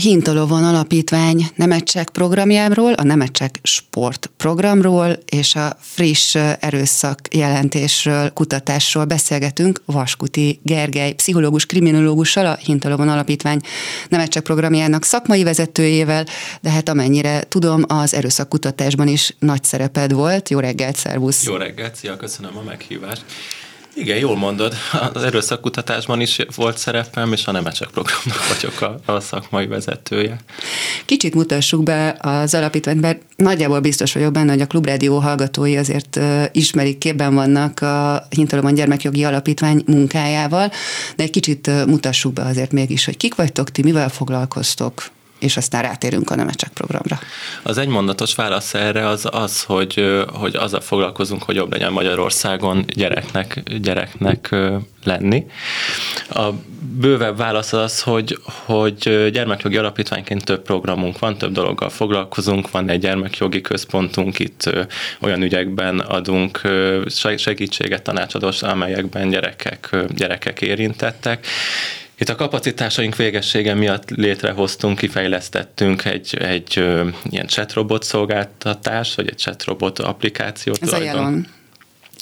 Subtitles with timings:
[0.00, 9.82] Hintalovon Alapítvány Nemecsek programjáról, a Nemecsek Sport programról és a friss erőszak jelentésről, kutatásról beszélgetünk
[9.84, 13.60] Vaskuti Gergely, pszichológus, kriminológussal, a Hintalovon Alapítvány
[14.08, 16.26] Nemecsek programjának szakmai vezetőjével,
[16.60, 20.48] de hát amennyire tudom, az erőszak kutatásban is nagy szereped volt.
[20.48, 21.46] Jó reggelt, szervusz!
[21.46, 23.24] Jó reggelt, szia, köszönöm a meghívást.
[24.00, 24.74] Igen, jól mondod,
[25.12, 30.40] az erőszakkutatásban is volt szerepem, és a Nemecsek programnak vagyok a, a szakmai vezetője.
[31.04, 36.20] Kicsit mutassuk be az alapítványt, mert nagyjából biztos vagyok benne, hogy a Klubrádió hallgatói azért
[36.52, 40.70] ismerik, képben vannak a Hintalomban Gyermekjogi Alapítvány munkájával,
[41.16, 45.10] de egy kicsit mutassuk be azért mégis, hogy kik vagytok ti, mivel foglalkoztok
[45.40, 47.18] és aztán rátérünk a Nemecsek programra.
[47.62, 53.62] Az egymondatos válasz erre az az, hogy, hogy azzal foglalkozunk, hogy jobb legyen Magyarországon gyereknek,
[53.80, 54.54] gyereknek
[55.04, 55.46] lenni.
[56.30, 56.48] A
[57.00, 63.00] bővebb válasz az, hogy, hogy gyermekjogi alapítványként több programunk van, több dologgal foglalkozunk, van egy
[63.00, 64.70] gyermekjogi központunk, itt
[65.20, 66.60] olyan ügyekben adunk
[67.36, 71.46] segítséget, tanácsadós, amelyekben gyerekek, gyerekek érintettek,
[72.20, 79.38] itt a kapacitásaink végessége miatt létrehoztunk, kifejlesztettünk egy, egy ö, ilyen chatrobot szolgáltatást, vagy egy
[79.38, 80.82] chatrobot applikációt.
[80.82, 81.46] Ez a jelon.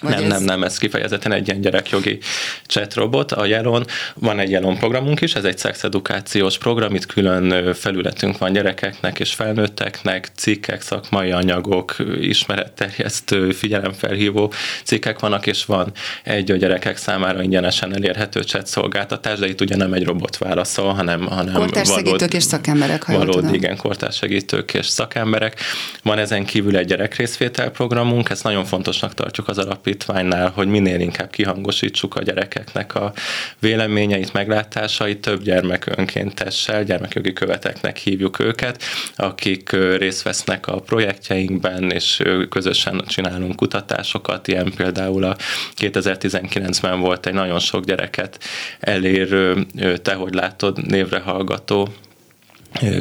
[0.03, 0.29] Vagy nem, ez...
[0.29, 2.19] nem, nem, ez kifejezetten egy ilyen gyerekjogi
[2.67, 3.33] chatrobot.
[3.33, 8.53] A Jelon van egy Jelon programunk is, ez egy szexedukációs program, itt külön felületünk van
[8.53, 14.53] gyerekeknek és felnőtteknek, cikkek, szakmai anyagok, ismeretterjesztő, figyelemfelhívó
[14.85, 19.77] cikkek vannak, és van egy a gyerekek számára ingyenesen elérhető chat szolgáltatás, de itt ugye
[19.77, 25.61] nem egy robot válaszol, hanem, hanem kortárssegítők és szakemberek, ha valódi, igen, kortárssegítők és szakemberek.
[26.03, 31.01] Van ezen kívül egy gyerekrészvétel programunk, ezt nagyon fontosnak tartjuk az alap alapítványnál, hogy minél
[31.01, 33.13] inkább kihangosítsuk a gyerekeknek a
[33.59, 38.83] véleményeit, meglátásait, több gyermek önkéntessel, gyermekjogi követeknek hívjuk őket,
[39.17, 45.37] akik részt vesznek a projektjeinkben, és közösen csinálunk kutatásokat, ilyen például a
[45.77, 48.39] 2019-ben volt egy nagyon sok gyereket
[48.81, 49.67] elérő,
[50.03, 51.89] te hogy látod, névre hallgató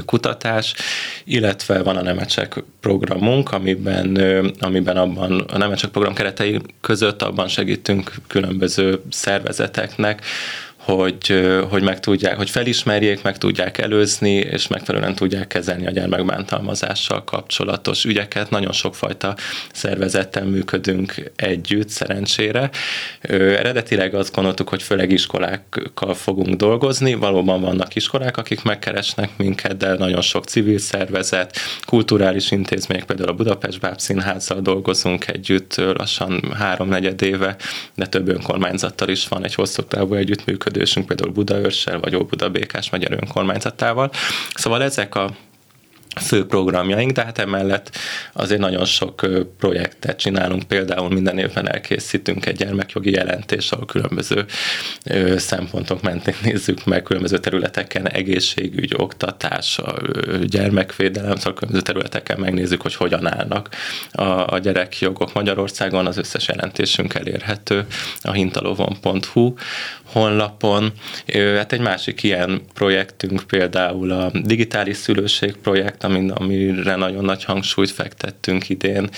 [0.06, 0.74] kutatás,
[1.24, 4.16] illetve van a Nemecsek programunk, amiben,
[4.60, 10.26] amiben abban a Nemecsek program keretei között abban segítünk különböző szervezeteknek,
[10.96, 17.24] hogy, hogy meg tudják, hogy felismerjék, meg tudják előzni, és megfelelően tudják kezelni a gyermekbántalmazással
[17.24, 18.50] kapcsolatos ügyeket.
[18.50, 19.36] Nagyon sokfajta
[19.74, 22.70] szervezettel működünk együtt, szerencsére.
[23.22, 27.14] Eredetileg azt gondoltuk, hogy főleg iskolákkal fogunk dolgozni.
[27.14, 33.34] Valóban vannak iskolák, akik megkeresnek minket, de nagyon sok civil szervezet, kulturális intézmények, például a
[33.34, 37.56] Budapest Bábszínházzal dolgozunk együtt lassan háromnegyed éve,
[37.96, 42.90] de több önkormányzattal is van egy hosszú távú együttműködés együttműködésünk, például Budaörssel vagy Óbuda Békás
[42.90, 44.12] megyer önkormányzatával.
[44.54, 45.36] Szóval ezek a
[46.20, 47.98] fő programjaink, de hát emellett
[48.34, 49.28] azért nagyon sok
[49.58, 54.46] projektet csinálunk, például minden évben elkészítünk egy gyermekjogi jelentést, ahol különböző
[55.36, 59.80] szempontok mentén nézzük meg különböző területeken, egészségügy, oktatás,
[60.44, 63.70] gyermekvédelem, szóval különböző területeken megnézzük, hogy hogyan állnak
[64.12, 65.34] a, a gyerekjogok.
[65.34, 67.86] Magyarországon, az összes jelentésünk elérhető
[68.22, 69.54] a hintalovon.hu
[70.12, 70.92] honlapon.
[71.34, 78.70] Hát egy másik ilyen projektünk például a digitális szülőség projekt, amire nagyon nagy hangsúlyt fektettünk
[78.70, 79.10] idén,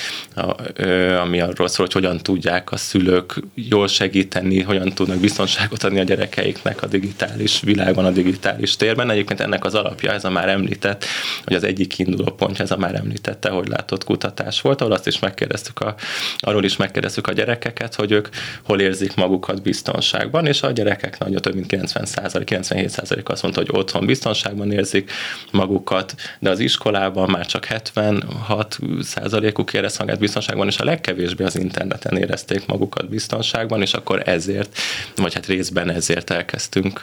[1.22, 6.04] ami arról szól, hogy hogyan tudják a szülők jól segíteni, hogyan tudnak biztonságot adni a
[6.04, 9.10] gyerekeiknek a digitális világban, a digitális térben.
[9.10, 11.06] Egyébként ennek az alapja, ez a már említett,
[11.44, 15.08] hogy az egyik kiinduló pontja, ez a már említette, hogy látott kutatás volt, ahol azt
[15.08, 15.96] is megkérdeztük a,
[16.38, 18.28] arról is megkérdeztük a gyerekeket, hogy ők
[18.64, 23.70] hol érzik magukat biztonságban, és a gyerekek nagyon több mint 90 97 azt mondta, hogy
[23.72, 25.12] otthon biztonságban érzik
[25.52, 31.56] magukat, de az iskolában már csak 76 százalékuk érez magát biztonságban, és a legkevésbé az
[31.56, 34.78] interneten érezték magukat biztonságban, és akkor ezért,
[35.16, 37.02] vagy hát részben ezért elkezdtünk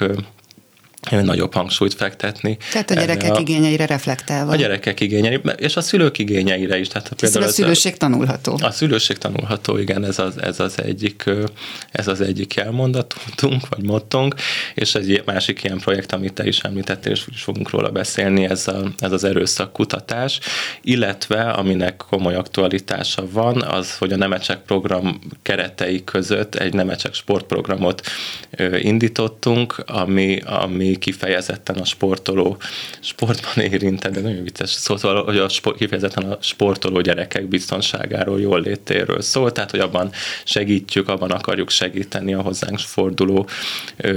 [1.11, 2.57] nagyobb hangsúlyt fektetni.
[2.73, 4.53] Tehát a gyerekek a, igényeire reflektálva.
[4.53, 6.89] A gyerekek igényeire, és a szülők igényeire is.
[6.89, 8.59] Tehát például a szülőség a, tanulható.
[8.63, 11.25] A szülőség tanulható, igen, ez az, ez az egyik,
[11.91, 14.35] ez az egyik elmondatunk, vagy mottunk,
[14.75, 18.69] és egy másik ilyen projekt, amit te is említettél, és is fogunk róla beszélni, ez,
[18.69, 20.41] a, ez az erőszak kutatás,
[20.83, 28.03] illetve aminek komoly aktualitása van, az, hogy a Nemecsek program keretei között egy Nemecsek sportprogramot
[28.79, 32.57] indítottunk, ami, ami kifejezetten a sportoló,
[33.01, 38.41] sportban érintett, de nagyon vicces szó, szóval, hogy a sport, kifejezetten a sportoló gyerekek biztonságáról,
[38.41, 40.11] jól létéről szól, tehát hogy abban
[40.45, 43.49] segítjük, abban akarjuk segíteni a hozzánk forduló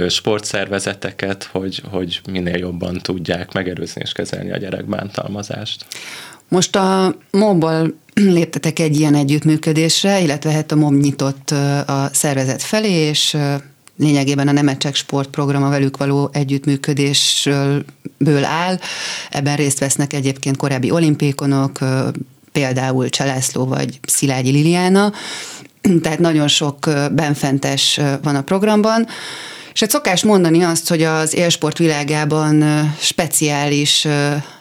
[0.08, 5.86] sportszervezeteket, hogy, hogy minél jobban tudják megerőzni és kezelni a gyerekbántalmazást.
[6.48, 11.50] Most a MOB-ból léptetek egy ilyen együttműködésre, illetve hát a MOB nyitott
[11.86, 13.36] a szervezet felé, és
[14.00, 18.78] lényegében a Nemecsek sportprogram a velük való együttműködésből áll.
[19.30, 21.78] Ebben részt vesznek egyébként korábbi olimpékonok,
[22.52, 25.12] például Cselászló vagy Szilágyi Liliana,
[26.02, 29.06] tehát nagyon sok benfentes van a programban.
[29.72, 32.64] És egy szokás mondani azt, hogy az élsport világában
[33.00, 34.06] speciális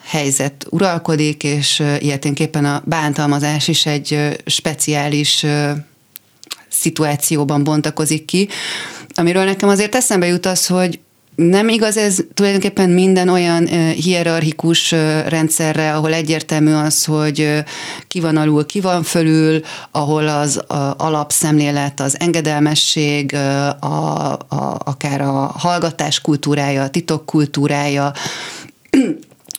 [0.05, 5.45] helyzet uralkodik, és ilyeténképpen a bántalmazás is egy speciális
[6.69, 8.49] szituációban bontakozik ki,
[9.19, 10.99] amiről nekem azért eszembe jut az, hogy
[11.35, 14.91] nem igaz ez tulajdonképpen minden olyan hierarchikus
[15.27, 17.63] rendszerre, ahol egyértelmű az, hogy
[18.07, 19.61] ki van alul, ki van fölül,
[19.91, 20.61] ahol az
[20.97, 24.39] alapszemlélet, az engedelmesség, a, a,
[24.83, 28.13] akár a hallgatás kultúrája, a titok kultúrája,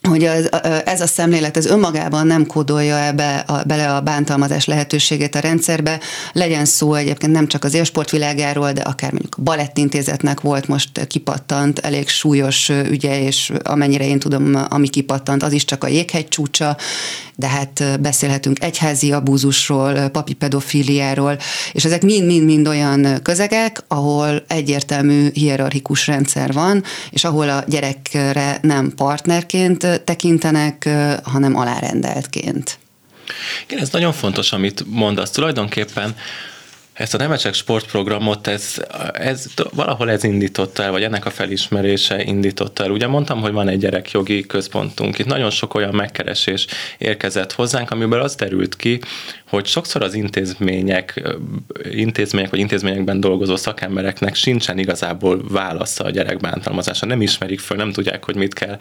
[0.08, 0.48] hogy az,
[0.84, 6.00] ez a szemlélet ez önmagában nem kódolja ebbe a, bele a bántalmazás lehetőségét a rendszerbe.
[6.32, 11.78] Legyen szó egyébként nem csak az élsportvilágáról, de akár mondjuk a balettintézetnek volt most kipattant
[11.78, 16.76] elég súlyos ügye, és amennyire én tudom, ami kipattant, az is csak a jéghegy csúcsa,
[17.36, 21.38] de hát beszélhetünk egyházi abúzusról, papi pedofíliáról,
[21.72, 28.92] és ezek mind-mind-mind olyan közegek, ahol egyértelmű hierarchikus rendszer van, és ahol a gyerekre nem
[28.96, 30.88] partnerként tekintenek,
[31.24, 32.78] hanem alárendeltként.
[33.66, 35.30] Igen, ez nagyon fontos, amit mondasz.
[35.30, 36.14] Tulajdonképpen
[37.00, 42.84] ezt a Nemecsek sportprogramot, ez, ez, valahol ez indította el, vagy ennek a felismerése indította
[42.84, 42.90] el.
[42.90, 45.18] Ugye mondtam, hogy van egy gyerekjogi központunk.
[45.18, 46.66] Itt nagyon sok olyan megkeresés
[46.98, 49.00] érkezett hozzánk, amiből az derült ki,
[49.50, 51.22] hogy sokszor az intézmények,
[51.90, 57.06] intézmények vagy intézményekben dolgozó szakembereknek sincsen igazából válasza a gyerekbántalmazásra.
[57.06, 58.76] Nem ismerik föl, nem tudják, hogy mit kell,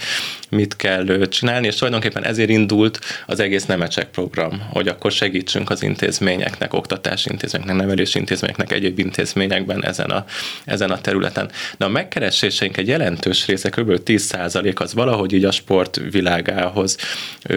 [0.49, 5.83] mit kell csinálni, és tulajdonképpen ezért indult az egész Nemecsek program, hogy akkor segítsünk az
[5.83, 10.25] intézményeknek, oktatási intézményeknek, nevelési intézményeknek, egyéb intézményekben ezen a,
[10.65, 11.51] ezen a területen.
[11.77, 13.99] De a megkereséseink egy jelentős része, kb.
[14.05, 16.97] 10% az valahogy így a sport világához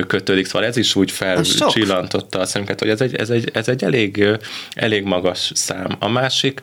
[0.06, 0.46] kötődik.
[0.46, 4.26] Szóval ez is úgy felcsillantotta a szemünket, hogy ez egy, ez egy, ez egy elég,
[4.74, 5.96] elég magas szám.
[5.98, 6.60] A másik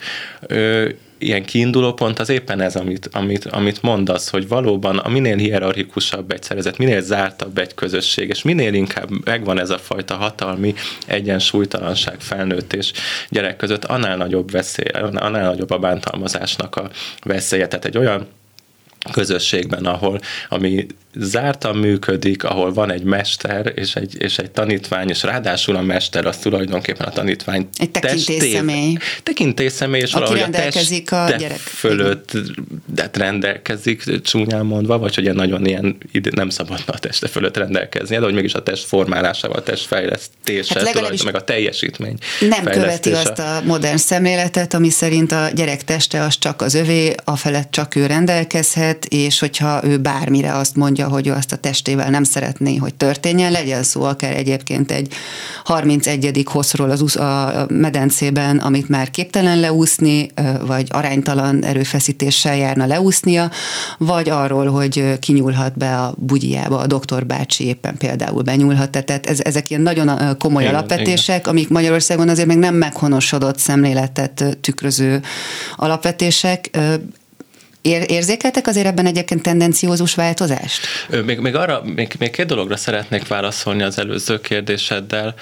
[1.20, 6.32] ilyen kiinduló pont az éppen ez, amit, amit, amit mondasz, hogy valóban a minél hierarchikusabb
[6.32, 10.74] egy szervezet, minél zártabb egy közösség, és minél inkább megvan ez a fajta hatalmi
[11.08, 12.92] egyensúlytalanság felnőtt és
[13.30, 16.90] gyerek között, annál nagyobb veszély, annál nagyobb a bántalmazásnak a
[17.24, 17.68] veszélye.
[17.68, 18.28] Tehát egy olyan
[19.12, 20.86] közösségben, ahol ami
[21.16, 26.26] zártan működik, ahol van egy mester és egy, és egy tanítvány, és ráadásul a mester
[26.26, 28.98] az tulajdonképpen a tanítvány Egy tekintélyszemély.
[29.24, 31.58] Tekintélyszemély, és Aki valahogy a test a gyerek.
[31.58, 32.32] fölött
[32.86, 35.98] de rendelkezik, csúnyán mondva, vagy hogy nagyon ilyen
[36.36, 40.80] nem szabadna a teste fölött rendelkezni, de hogy mégis a test formálásával, a test fejlesztése,
[40.80, 46.22] hát meg a teljesítmény Nem követi azt a modern szemléletet, ami szerint a gyerek teste
[46.22, 50.88] az csak az övé, a felett csak ő rendelkezhet, és hogyha ő bármire azt mondja,
[50.90, 55.14] mondja, hogy ő azt a testével nem szeretné, hogy történjen, legyen szó akár egyébként egy
[55.64, 56.44] 31.
[56.46, 60.32] hosszról az a medencében, amit már képtelen leúszni,
[60.66, 63.52] vagy aránytalan erőfeszítéssel járna leúsznia,
[63.98, 68.90] vagy arról, hogy kinyúlhat be a bugyjába, a doktor bácsi éppen például benyúlhat.
[68.90, 71.52] Tehát ez, ezek ilyen nagyon komoly igen, alapvetések, igen.
[71.52, 75.22] amik Magyarországon azért még nem meghonosodott szemléletet tükröző
[75.76, 76.70] alapvetések.
[77.82, 80.88] Ér, érzékeltek azért ebben egyébként tendenciózus változást?
[81.26, 85.34] Még, még arra, még, még két dologra szeretnék válaszolni az előző kérdéseddel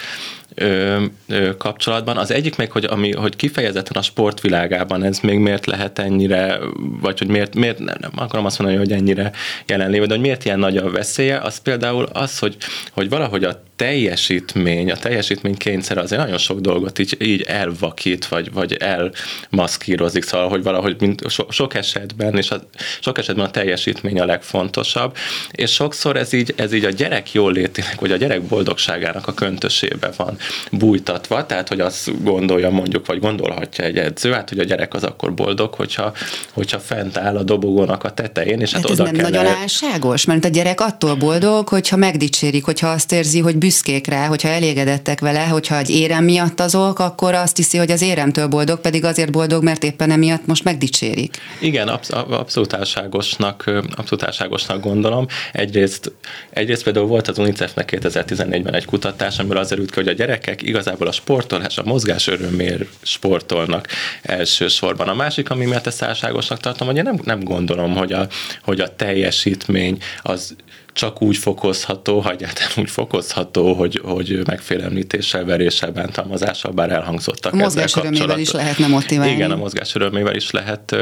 [0.55, 2.17] ö, ö, kapcsolatban.
[2.17, 6.59] Az egyik még, hogy, ami, hogy kifejezetten a sportvilágában ez még miért lehet ennyire,
[7.01, 9.31] vagy hogy miért, miért nem, nem akarom azt mondani, hogy ennyire
[9.65, 12.57] jelenlévő, de hogy miért ilyen nagy a veszélye, az például az, hogy,
[12.91, 18.51] hogy valahogy a teljesítmény, a teljesítmény kényszer azért nagyon sok dolgot így, így elvakít, vagy,
[18.51, 22.61] vagy elmaszkírozik, szóval, hogy valahogy mint so, sok esetben, és a,
[22.99, 25.17] sok esetben a teljesítmény a legfontosabb,
[25.51, 30.11] és sokszor ez így, ez így a gyerek jólétének, vagy a gyerek boldogságának a köntösébe
[30.17, 30.37] van
[30.71, 35.03] bújtatva, tehát hogy azt gondolja mondjuk, vagy gondolhatja egy edző, hát hogy a gyerek az
[35.03, 36.13] akkor boldog, hogyha,
[36.53, 39.51] hogyha fent áll a dobogónak a tetején, és hát, hát ez oda nem kell nagy
[39.61, 44.47] álságos, mert a gyerek attól boldog, hogyha megdicsérik, hogyha azt érzi, hogy büszkék rá, hogyha
[44.47, 49.03] elégedettek vele, hogyha egy érem miatt azok, akkor azt hiszi, hogy az éremtől boldog, pedig
[49.03, 51.37] azért boldog, mert éppen emiatt most megdicsérik.
[51.59, 55.25] Igen, absz- abszolút álságosnak, abszolút álságosnak gondolom.
[55.51, 56.11] Egyrészt,
[56.49, 60.61] egyrészt például volt az UNICEF-nek 2014-ben egy kutatás, amiből az erült ki, hogy a gyerekek
[60.61, 63.87] igazából a sportolás, a mozgás örömér sportolnak
[64.21, 65.07] elsősorban.
[65.07, 68.27] A másik, ami miatt ezt álságosnak tartom, hogy én nem, nem gondolom, hogy a,
[68.63, 70.55] hogy a teljesítmény az
[70.97, 77.53] csak úgy fokozható, ha egyáltalán úgy fokozható, hogy, hogy megfélemlítéssel, veréssel, bántalmazással, bár elhangzottak.
[77.53, 79.31] A mozgás örömével is lehetne motiválni.
[79.31, 80.95] Igen, a mozgás örömével is lehet,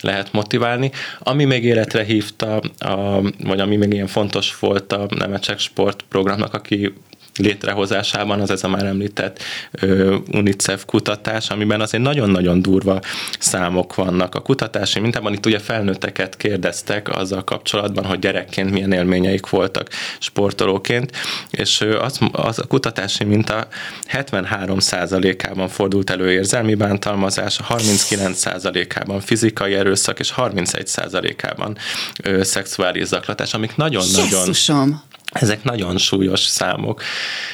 [0.00, 0.90] lehet motiválni.
[1.18, 6.92] Ami még életre hívta, a, vagy ami még ilyen fontos volt a Nemecsek sportprogramnak, aki
[7.40, 9.42] létrehozásában az ez a már említett
[10.32, 13.00] UNICEF kutatás, amiben azért nagyon-nagyon durva
[13.38, 14.34] számok vannak.
[14.34, 21.16] A kutatási mintában itt ugye felnőtteket kérdeztek azzal kapcsolatban, hogy gyerekként milyen élményeik voltak sportolóként,
[21.50, 23.68] és az, az a kutatási minta
[24.12, 31.76] 73%-ában fordult elő érzelmi bántalmazás, 39%-ában fizikai erőszak, és 31%-ában
[32.40, 34.52] szexuális zaklatás, amik nagyon-nagyon
[35.32, 37.02] ezek nagyon súlyos számok.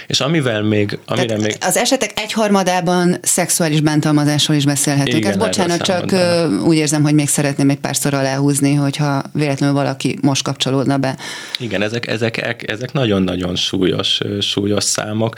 [0.06, 0.98] És amivel még...
[1.06, 1.56] Amire még...
[1.60, 5.16] Az esetek egyharmadában szexuális bántalmazásról is beszélhetünk.
[5.16, 6.66] Igen, Ez bocsánat, csak mondanak.
[6.66, 11.16] úgy érzem, hogy még szeretném egy párszor aláhúzni, hogyha véletlenül valaki most kapcsolódna be.
[11.58, 15.34] Igen, ezek, ezek, ezek nagyon-nagyon súlyos, súlyos számok.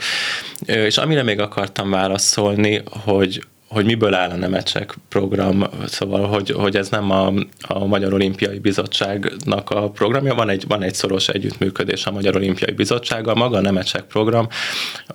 [0.65, 6.75] És amire még akartam válaszolni, hogy hogy miből áll a Nemecsek program, szóval, hogy, hogy
[6.75, 7.33] ez nem a,
[7.67, 12.73] a Magyar Olimpiai Bizottságnak a programja, van egy, van egy szoros együttműködés a Magyar Olimpiai
[12.73, 14.47] Bizottsággal, maga a Nemecsek program,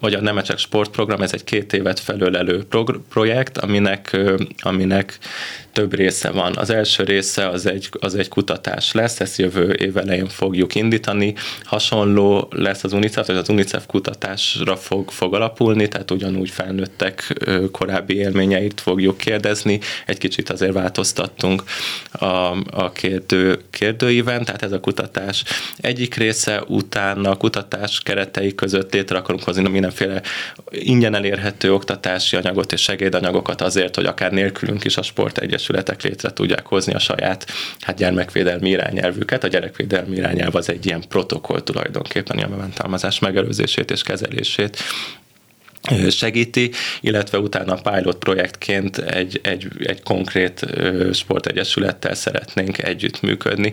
[0.01, 2.67] vagy a Nemecsek sportprogram, ez egy két évet felölelő
[3.09, 4.17] projekt, aminek,
[4.59, 5.19] aminek
[5.75, 6.57] több része van.
[6.57, 11.35] Az első része az egy, az egy kutatás lesz, ezt jövő év elején fogjuk indítani.
[11.63, 18.17] Hasonló lesz az UNICEF, vagy az UNICEF kutatásra fog, fog alapulni, tehát ugyanúgy felnőttek korábbi
[18.17, 19.81] élményeit fogjuk kérdezni.
[20.07, 21.63] Egy kicsit azért változtattunk
[22.13, 22.27] a,
[22.71, 25.45] a kérdő, kérdőíven, tehát ez a kutatás
[25.77, 30.23] egyik része, utána a kutatás keretei között létre akarunk hozni mindenféle
[30.71, 36.03] ingyen elérhető oktatási anyagot és segédanyagokat azért, hogy akár nélkülünk is a sport egyes egyesületek
[36.03, 37.47] létre tudják hozni a saját
[37.81, 39.45] hát gyermekvédelmi irányelvüket.
[39.45, 44.79] A gyerekvédelmi irányelv az egy ilyen protokoll tulajdonképpen a bántalmazás megelőzését és kezelését
[46.11, 50.67] segíti, illetve utána pilot projektként egy, egy, egy konkrét
[51.13, 53.73] sportegyesülettel szeretnénk együttműködni.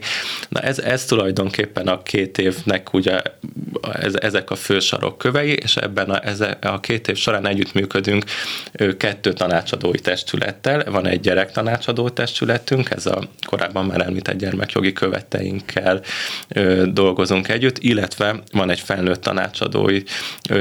[0.50, 3.22] Na ez, ez tulajdonképpen a két évnek ugye
[3.94, 8.24] ez, ezek a fő sarokkövei, és ebben a, ez, a két év során együttműködünk
[8.98, 10.84] kettő tanácsadói testülettel.
[10.91, 16.01] Van egy gyerek tanácsadó testületünk, ez a korábban már említett gyermekjogi követeinkkel
[16.86, 20.03] dolgozunk együtt, illetve van egy felnőtt tanácsadói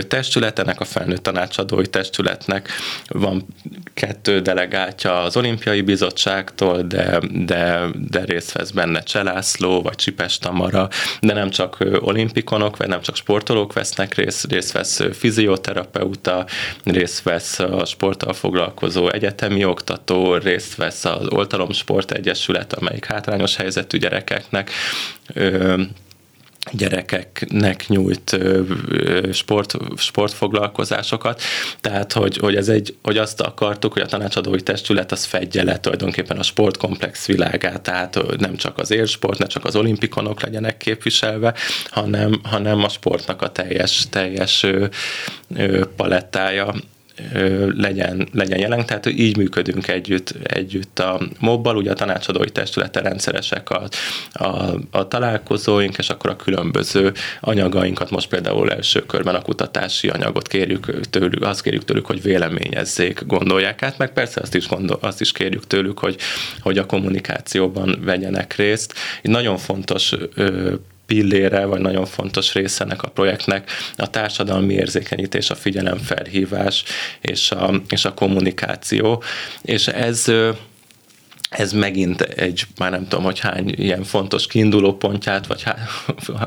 [0.09, 2.69] testület, ennek a felnőtt tanácsadói tanácsadói testületnek.
[3.09, 3.47] Van
[3.95, 10.89] kettő delegátja az olimpiai bizottságtól, de, de, de részt vesz benne Cselászló, vagy Csipes Tamara,
[11.21, 16.47] de nem csak olimpikonok, vagy nem csak sportolók vesznek részt, részt vesz fizioterapeuta,
[16.85, 23.57] részt vesz a sporttal foglalkozó egyetemi oktató, részt vesz az Oltalom Sport Egyesület, amelyik hátrányos
[23.57, 24.71] helyzetű gyerekeknek
[26.73, 28.39] gyerekeknek nyújt
[29.33, 31.43] sport, sportfoglalkozásokat,
[31.81, 35.81] tehát hogy, hogy, ez egy, hogy azt akartuk, hogy a tanácsadói testület az fedje le
[35.81, 41.55] tulajdonképpen a sportkomplex világát, tehát nem csak az élsport, ne csak az olimpikonok legyenek képviselve,
[41.91, 44.67] hanem, hanem a sportnak a teljes, teljes
[45.97, 46.75] palettája
[47.77, 53.71] legyen, legyen jelen, tehát így működünk együtt, együtt a mobbal, ugye a tanácsadói testülete rendszeresek
[53.71, 53.89] a,
[54.33, 60.49] a, a találkozóink, és akkor a különböző anyagainkat, most például első körben a kutatási anyagot
[60.49, 65.21] kérjük tőlük, azt kérjük tőlük, hogy véleményezzék, gondolják át, meg persze azt is, gondol, azt
[65.21, 66.17] is kérjük tőlük, hogy,
[66.61, 68.95] hogy a kommunikációban vegyenek részt.
[69.23, 70.15] Így nagyon fontos
[71.11, 76.85] pillére, vagy nagyon fontos része ennek a projektnek a társadalmi érzékenyítés, a figyelemfelhívás
[77.21, 79.23] és a, és a kommunikáció.
[79.63, 80.33] És ez
[81.51, 85.65] ez megint egy, már nem tudom, hogy hány ilyen fontos kiinduló pontját, vagy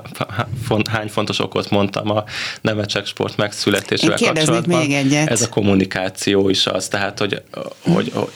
[0.92, 2.24] hány fontos okot mondtam a
[2.62, 4.80] Nemecsek sport megszületésével kapcsolatban.
[4.80, 5.30] még egyet.
[5.30, 7.42] Ez a kommunikáció is az, tehát, hogy,
[7.82, 8.32] hogy, hogy,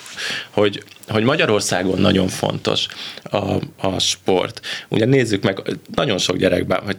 [0.51, 2.87] hogy hogy Magyarországon nagyon fontos
[3.23, 4.61] a, a sport.
[4.87, 5.61] Ugye nézzük meg,
[5.95, 6.97] nagyon sok gyerekben, vagy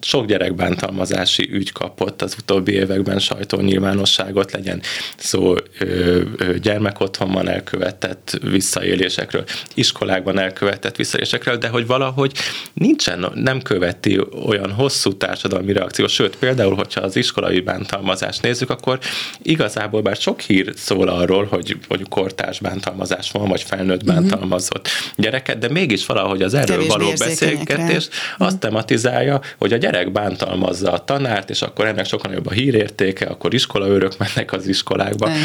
[0.00, 4.82] sok gyerekbántalmazási ügy kapott az utóbbi években sajtónyilvánosságot, legyen
[5.16, 6.20] szó ö,
[6.62, 12.32] gyermekotthonban elkövetett visszaélésekről, iskolákban elkövetett visszaélésekről, de hogy valahogy
[12.72, 18.98] nincsen, nem követi olyan hosszú társadalmi reakció, sőt, például, hogyha az iskolai bántalmazást nézzük, akkor
[19.42, 24.14] igazából bár sok hír szól arról, hogy, hogy kortárs bántalmazás van, vagy felnőtt mhm.
[24.14, 25.24] bántalmazott uh-huh.
[25.24, 28.58] gyereket, de mégis valahogy az erről Kevésbé való beszélgetés azt uh-huh.
[28.58, 33.54] tematizálja, hogy a gyerek bántalmazza a tanárt, és akkor ennek sokan jobb a hírértéke, akkor
[33.54, 35.26] iskolaőrök mennek az iskolákba.
[35.26, 35.42] Uh-huh.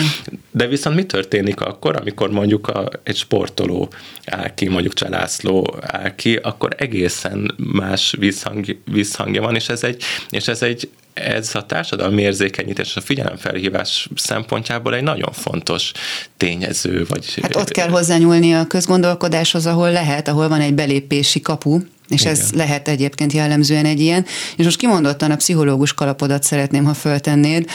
[0.51, 3.89] De viszont mi történik akkor, amikor mondjuk a, egy sportoló
[4.25, 10.03] áll ki, mondjuk Cselászló áll ki, akkor egészen más visszhang, visszhangja van, és ez egy,
[10.29, 15.91] és ez egy ez a társadalmi érzékenyítés és a figyelemfelhívás szempontjából egy nagyon fontos
[16.37, 17.05] tényező.
[17.09, 17.39] Vagy...
[17.41, 22.33] Hát ott kell hozzányúlni a közgondolkodáshoz, ahol lehet, ahol van egy belépési kapu, és Igen.
[22.33, 24.25] ez lehet egyébként jellemzően egy ilyen.
[24.55, 27.69] És most kimondottan a pszichológus kalapodat szeretném, ha föltennéd.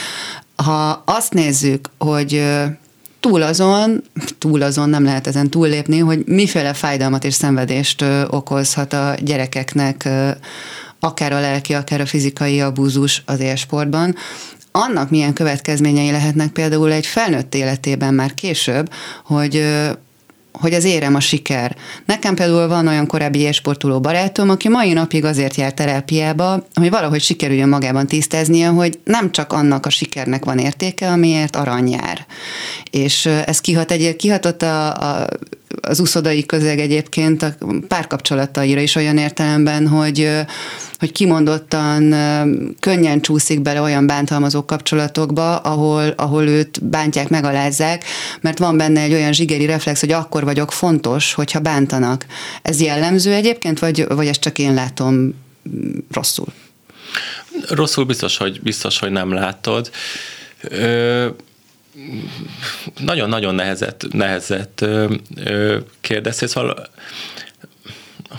[0.55, 2.43] Ha azt nézzük, hogy
[3.19, 4.03] túl azon,
[4.37, 10.09] túl azon nem lehet ezen túllépni, hogy miféle fájdalmat és szenvedést okozhat a gyerekeknek
[11.03, 14.15] akár a lelki, akár a fizikai abúzus az élsportban,
[14.71, 18.89] annak milyen következményei lehetnek például egy felnőtt életében már később,
[19.25, 19.63] hogy
[20.51, 21.75] hogy az érem a siker.
[22.05, 27.21] Nekem például van olyan korábbi élsportoló barátom, aki mai napig azért jár terápiába, hogy valahogy
[27.21, 32.25] sikerüljön magában tisztáznia, hogy nem csak annak a sikernek van értéke, amiért arany jár.
[32.91, 35.27] És ez kihat egy, kihatott a, a
[35.81, 37.55] az uszodai közeg egyébként a
[37.87, 40.29] párkapcsolataira is olyan értelemben, hogy
[41.01, 42.15] hogy kimondottan
[42.79, 48.03] könnyen csúszik bele olyan bántalmazó kapcsolatokba, ahol, ahol őt bántják, megalázzák,
[48.41, 52.25] mert van benne egy olyan zsigeri reflex, hogy akkor vagyok fontos, hogyha bántanak.
[52.61, 55.33] Ez jellemző egyébként, vagy, vagy ezt csak én látom mm,
[56.11, 56.47] rosszul?
[57.69, 59.91] Rosszul biztos, hogy, biztos, hogy nem látod.
[60.61, 61.27] Ö,
[62.99, 64.85] nagyon-nagyon nehezet, nehezet
[66.01, 66.87] kérdeztél, szóval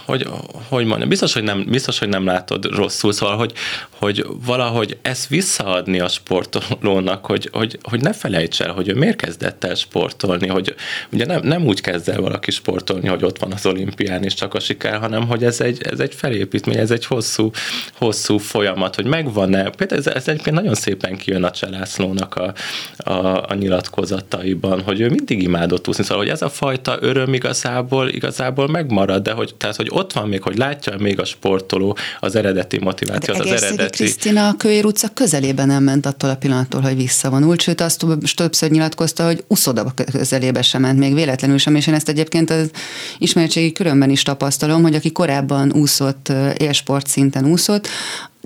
[0.04, 0.26] hogy,
[0.68, 3.52] hogy mondjam, biztos, hogy nem, biztos, hogy nem látod rosszul, szóval, hogy,
[3.90, 9.16] hogy valahogy ezt visszaadni a sportolónak, hogy, hogy, hogy ne felejts el, hogy ő miért
[9.16, 10.74] kezdett el sportolni, hogy
[11.12, 14.54] ugye nem, nem úgy kezd el valaki sportolni, hogy ott van az olimpián és csak
[14.54, 17.50] a siker, hanem hogy ez egy, ez egy felépítmény, ez egy hosszú,
[17.98, 22.52] hosszú folyamat, hogy megvan-e, például ez, ez egyébként nagyon szépen kijön a Cselászlónak a,
[22.96, 28.08] a, a nyilatkozataiban, hogy ő mindig imádott úszni, szóval, hogy ez a fajta öröm igazából,
[28.08, 32.34] igazából megmarad, de hogy, tehát, hogy ott van még, hogy látja még a sportoló az
[32.34, 36.80] eredeti motivációt, hát az eredeti Krisztina a Kölyér utca közelében nem ment attól a pillanattól,
[36.80, 41.86] hogy visszavonult, sőt azt többször nyilatkozta, hogy uszoda közelébe sem ment, még véletlenül sem, és
[41.86, 42.70] én ezt egyébként az
[43.18, 47.88] ismertségi körömben is tapasztalom, hogy aki korábban úszott, élsport szinten úszott,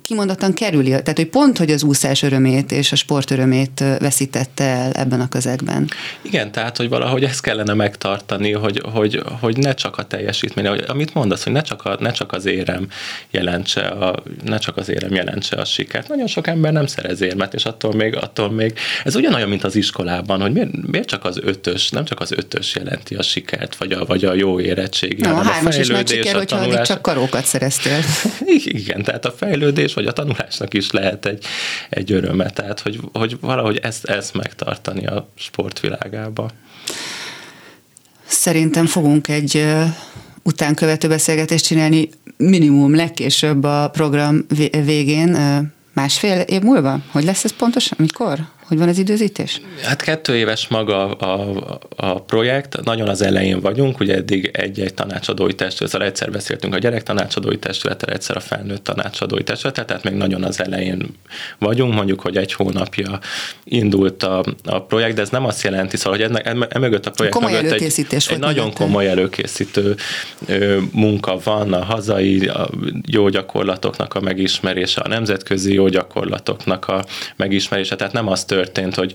[0.06, 4.92] kimondottan kerüli, tehát hogy pont, hogy az úszás örömét és a sport örömét veszítette el
[4.92, 5.88] ebben a közegben.
[6.22, 11.14] Igen, tehát, hogy valahogy ezt kellene megtartani, hogy, hogy, hogy ne csak a teljesítmény, amit
[11.14, 12.88] mondasz, hogy ne csak, a, ne csak az érem
[13.30, 16.08] jelentse a, ne csak az érem jelentse a sikert.
[16.08, 19.76] Nagyon sok ember nem szerez érmet, és attól még, attól még ez ugyanolyan, mint az
[19.76, 23.92] iskolában, hogy miért, miért csak az ötös, nem csak az ötös jelenti a sikert, vagy
[23.92, 27.44] a, vagy a jó érettségi, no, a hármas is nagy siker, hogyha addig csak karókat
[27.44, 27.98] szereztél.
[28.64, 31.44] Igen, tehát a fejlődés vagy a tanulásnak is lehet egy,
[31.90, 32.50] egy öröme.
[32.50, 36.50] Tehát, hogy, hogy valahogy ezt, ezt megtartani a sportvilágába.
[38.26, 39.66] Szerintem fogunk egy
[40.42, 44.46] utánkövető beszélgetést csinálni minimum legkésőbb a program
[44.84, 45.36] végén,
[45.92, 46.98] másfél év múlva?
[47.10, 47.98] Hogy lesz ez pontosan?
[48.00, 48.55] Mikor?
[48.66, 49.60] Hogy van az időzítés?
[49.82, 55.54] Hát kettő éves maga a, a projekt, nagyon az elején vagyunk, ugye eddig egy-egy tanácsadói
[55.54, 60.14] testület, szóval egyszer beszéltünk a gyerek tanácsadói testülettel, egyszer a felnőtt tanácsadói testülettel, tehát még
[60.14, 61.16] nagyon az elején
[61.58, 63.18] vagyunk, mondjuk, hogy egy hónapja
[63.64, 67.36] indult a, a projekt, de ez nem azt jelenti, szóval, hogy ennek, emögött a projekt
[67.36, 69.96] komoly mögött egy, egy nagyon komoly előkészítő
[70.92, 72.68] munka van, a hazai a
[73.06, 77.04] jó gyakorlatoknak a megismerése, a nemzetközi jó gyakorlatoknak a
[77.36, 79.12] megismerése, tehát nem azt történt, hogy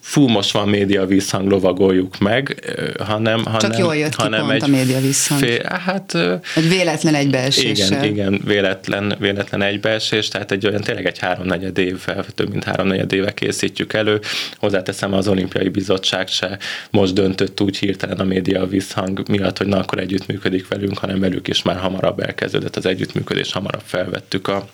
[0.00, 3.42] fú, most van média visszhang, lovagoljuk meg, hanem...
[3.44, 5.40] Csak hanem, jól jött hanem ki pont egy a média visszhang.
[5.40, 6.14] Fél, hát...
[6.56, 8.04] Egy véletlen egybeeséssel.
[8.04, 13.12] Igen, igen, véletlen, véletlen egybeesés, tehát egy olyan tényleg egy háromnegyed évvel, több mint háromnegyed
[13.12, 14.20] éve készítjük elő.
[14.56, 16.58] Hozzáteszem, az olimpiai bizottság se
[16.90, 21.48] most döntött úgy hirtelen a média visszhang miatt, hogy na akkor együttműködik velünk, hanem velük
[21.48, 24.68] is már hamarabb elkezdődött az együttműködés, hamarabb felvettük a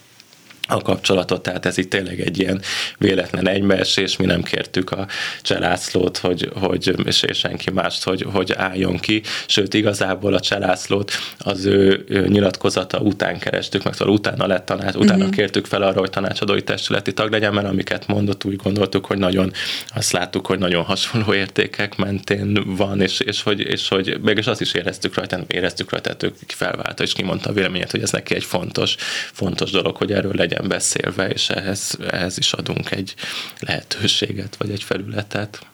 [0.68, 2.62] a kapcsolatot, tehát ez itt tényleg egy ilyen
[2.98, 5.06] véletlen egybeesés, mi nem kértük a
[5.42, 11.64] Cselászlót, hogy, hogy és, senki mást, hogy, hogy álljon ki, sőt igazából a Cselászlót az
[11.64, 15.34] ő, ő nyilatkozata után kerestük meg, szóval utána lett tanács, utána uh-huh.
[15.34, 19.52] kértük fel arra, hogy tanácsadói testületi tag legyen, mert amiket mondott, úgy gondoltuk, hogy nagyon,
[19.94, 24.60] azt láttuk, hogy nagyon hasonló értékek mentén van, és, és hogy, és hogy mégis azt
[24.60, 28.34] is éreztük rajta, éreztük rajta, tehát ő felválta, és kimondta a véleményét, hogy ez neki
[28.34, 28.94] egy fontos,
[29.32, 33.14] fontos dolog, hogy erről legyen legyen beszélve, és ehhez, ehhez is adunk egy
[33.58, 35.66] lehetőséget, vagy egy felületet.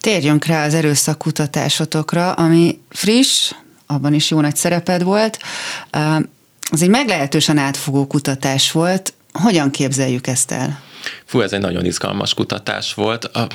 [0.00, 3.52] Térjünk rá az erőszakkutatásotokra, ami friss,
[3.86, 5.38] abban is jó nagy szereped volt.
[6.70, 9.12] Az egy meglehetősen átfogó kutatás volt.
[9.32, 10.82] Hogyan képzeljük ezt el?
[11.24, 13.24] Fú, ez egy nagyon izgalmas kutatás volt.
[13.24, 13.46] A,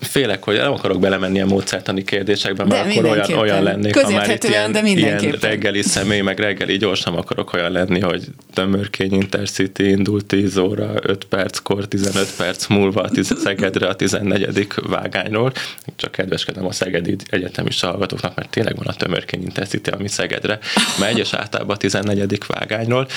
[0.00, 4.30] Félek, hogy nem akarok belemenni a módszertani kérdésekbe, mert akkor olyan, olyan lennék, ha már
[4.30, 9.78] itt ilyen, de ilyen reggeli személy, meg reggeli gyorsan akarok olyan lenni, hogy tömörkény Intercity
[9.78, 14.68] indult 10 óra, 5 perckor, 15 perc múlva a Szegedre a 14.
[14.88, 15.52] vágányról.
[15.96, 20.58] Csak kedveskedem a Szegedi egyetemi hallgatóknak, mert tényleg van a tömörkény Intercity, ami Szegedre
[20.98, 22.38] megy, és általában a 14.
[22.46, 23.08] vágányról.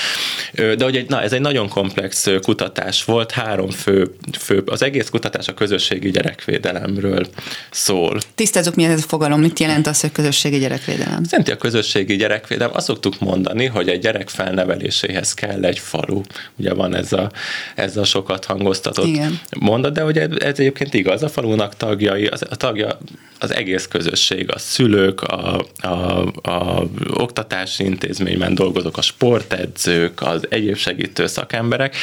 [0.54, 5.10] De hogy egy, na, ez egy nagyon komplex kutatás volt, három fő, fő az egész
[5.10, 7.28] kutatás a közösségi gyerekvédelem gyerekvédelemről
[7.72, 8.20] szól.
[8.36, 11.24] Tisztázzuk, mi ez a fogalom, mit jelent az, hogy közösségi gyerekvédelem?
[11.24, 16.22] Szerinti a közösségi gyerekvédelem, azt szoktuk mondani, hogy egy gyerek felneveléséhez kell egy falu.
[16.56, 17.32] Ugye van ez a,
[17.76, 19.40] ez a sokat hangoztatott Igen.
[19.60, 22.98] mondat, de ugye ez egyébként igaz, a falunak tagjai, az, a tagja
[23.40, 25.88] az egész közösség, a szülők, a, a,
[26.42, 31.96] a oktatási intézményben dolgozók, a sportedzők, az egyéb segítő szakemberek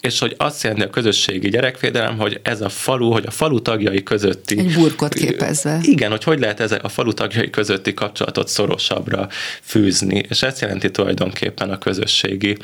[0.00, 4.02] és hogy azt jelenti a közösségi gyerekvédelem, hogy ez a falu, hogy a falu tagjai
[4.02, 4.58] közötti...
[4.58, 5.78] Egy burkot képezve.
[5.82, 9.28] Igen, hogy hogy lehet ez a falu tagjai közötti kapcsolatot szorosabbra
[9.62, 12.56] fűzni, és ezt jelenti tulajdonképpen a közösségi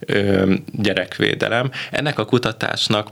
[0.00, 1.70] ö, gyerekvédelem.
[1.90, 3.08] Ennek a kutatásnak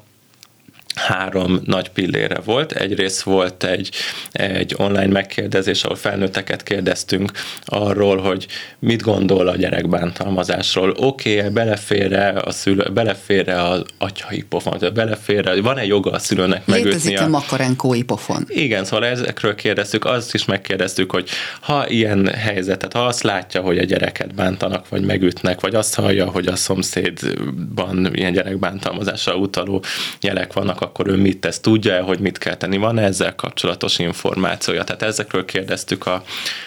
[0.94, 2.72] három nagy pillére volt.
[2.72, 3.90] Egyrészt volt egy,
[4.33, 7.31] egy online megkérdezés, ahol felnőtteket kérdeztünk
[7.64, 8.46] arról, hogy
[8.79, 10.94] mit gondol a gyerekbántalmazásról.
[10.96, 16.90] Oké, okay, belefér-e a szülő, belefér-e az atyai pofon, belefér-e, van-e joga a szülőnek megütni?
[16.90, 18.44] Létezik a makarenkói pofon?
[18.48, 21.29] Igen, szóval ezekről kérdeztük, azt is megkérdeztük, hogy
[21.61, 26.31] ha ilyen helyzetet, ha azt látja, hogy a gyereket bántanak, vagy megütnek, vagy azt hallja,
[26.31, 29.83] hogy a szomszédban ilyen gyerekbántalmazásra utaló
[30.20, 34.85] jelek vannak, akkor ő mit tesz, tudja-e, hogy mit kell tenni, van ezzel kapcsolatos információja.
[34.85, 36.24] Tehát ezekről kérdeztük a,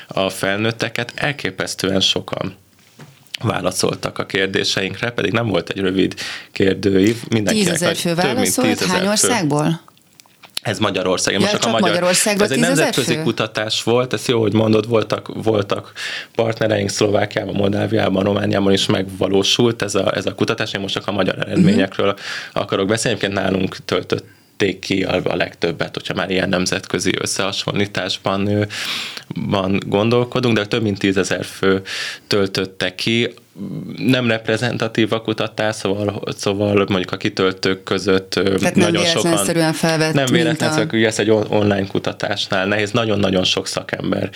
[0.08, 2.56] a felnőtteket, elképesztően sokan
[3.42, 6.14] válaszoltak a kérdéseinkre, pedig nem volt egy rövid
[6.52, 7.24] kérdőív.
[7.44, 8.80] Tízezer fő válaszolt?
[8.80, 9.64] Hány országból?
[9.64, 9.93] Fő.
[10.64, 11.40] Ez Magyarország.
[11.40, 14.88] Most ja, csak a magyar, Magyarországban ez egy nemzetközi kutatás volt, ez jó, hogy mondod,
[14.88, 15.92] voltak, voltak
[16.36, 20.74] partnereink Szlovákiában, Moldáviában, Romániában is megvalósult ez a, ez a kutatás.
[20.74, 22.22] Én most csak a magyar eredményekről uh-huh.
[22.62, 23.18] akarok beszélni.
[23.18, 24.26] Egyébként nálunk töltött
[24.80, 28.68] ki a, a legtöbbet, hogyha már ilyen nemzetközi összehasonlításban
[29.28, 31.82] van, gondolkodunk, de több mint tízezer fő
[32.28, 33.34] töltötte ki
[33.98, 39.74] nem reprezentatív a kutatás, szóval, szóval mondjuk a kitöltők között Tehát nagyon nem sokan...
[39.74, 41.08] felvett, Nem véletlenszerűen, a...
[41.08, 44.30] ez egy online kutatásnál nehéz, nagyon-nagyon sok szakember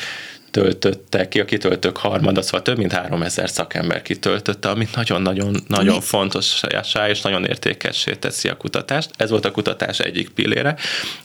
[0.51, 6.61] töltötte ki, a kitöltők harmada, szóval több mint 3000 szakember kitöltötte, amit nagyon-nagyon nagyon fontos
[7.07, 9.09] és nagyon értékessé teszi a kutatást.
[9.17, 10.75] Ez volt a kutatás egyik pillére.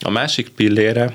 [0.01, 1.15] A másik pillére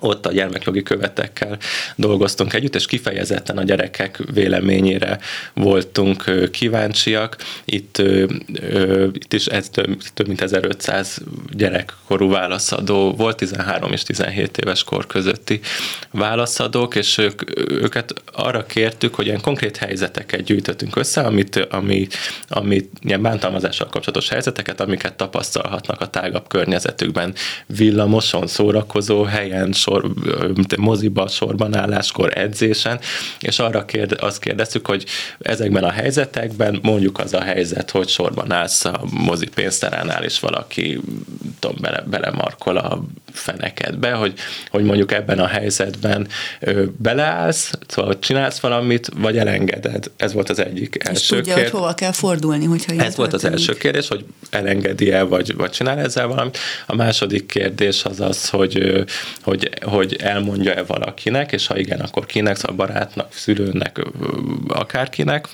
[0.00, 1.58] ott a gyermekjogi követekkel
[1.96, 5.18] dolgoztunk együtt, és kifejezetten a gyerekek véleményére
[5.54, 7.36] voltunk kíváncsiak.
[7.64, 8.02] Itt,
[9.12, 11.18] itt is ez több, több mint 1500
[11.50, 15.60] gyerekkorú válaszadó volt, 13 és 17 éves kor közötti
[16.10, 22.06] válaszadók, és ők, őket arra kértük, hogy ilyen konkrét helyzeteket gyűjtöttünk össze, amit, ami,
[22.48, 27.34] ami ilyen bántalmazással kapcsolatos helyzeteket, amiket tapasztalhatnak a tágabb környezetükben,
[27.66, 30.10] villamoson, szórakozó helyen, sor,
[30.76, 32.98] moziba, sorban álláskor, edzésen,
[33.40, 35.04] és arra kérde, azt kérdeztük, hogy
[35.40, 41.00] ezekben a helyzetekben mondjuk az a helyzet, hogy sorban állsz a mozi pénztáránál, és valaki
[41.58, 44.32] tudom, bele, belemarkol a fenekedbe, hogy,
[44.70, 46.28] hogy mondjuk ebben a helyzetben
[46.60, 50.10] ö, beleállsz, szóval csinálsz valamit, vagy elengeded.
[50.16, 51.70] Ez volt az egyik első És tudja, kérdés.
[51.70, 53.68] hogy hova kell fordulni, hogyha Ez volt az történik.
[53.68, 56.58] első kérdés, hogy elengedi-e, vagy, vagy csinál ezzel valamit.
[56.86, 59.04] A második kérdés az az, hogy,
[59.42, 64.00] hogy, hogy elmondja-e valakinek, és ha igen, akkor kinek, szóval barátnak, szülőnek,
[64.68, 65.48] akárkinek.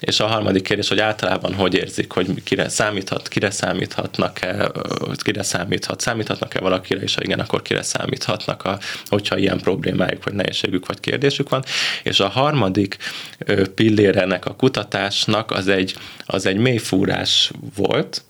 [0.00, 4.70] És a harmadik kérdés, hogy általában hogy érzik, hogy kire számíthat, kire számíthatnak-e,
[5.16, 10.34] kire számíthat, számíthatnak-e valakire, és ha igen, akkor kire számíthatnak, a, hogyha ilyen problémájuk, vagy
[10.34, 11.64] nehézségük, vagy kérdésük van.
[12.02, 12.96] És a harmadik
[13.38, 18.22] ö, pillér ennek a kutatásnak az egy, az egy mélyfúrás volt.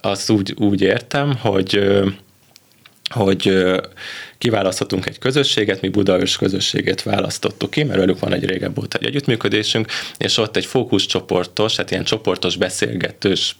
[0.00, 2.02] Azt úgy, úgy értem, hogy
[3.14, 3.64] hogy
[4.44, 9.06] kiválaszthatunk egy közösséget, mi Budaörs közösségét választottuk ki, mert velük van egy régebb óta egy
[9.06, 9.86] együttműködésünk,
[10.18, 13.56] és ott egy fókuszcsoportos, tehát ilyen csoportos beszélgetős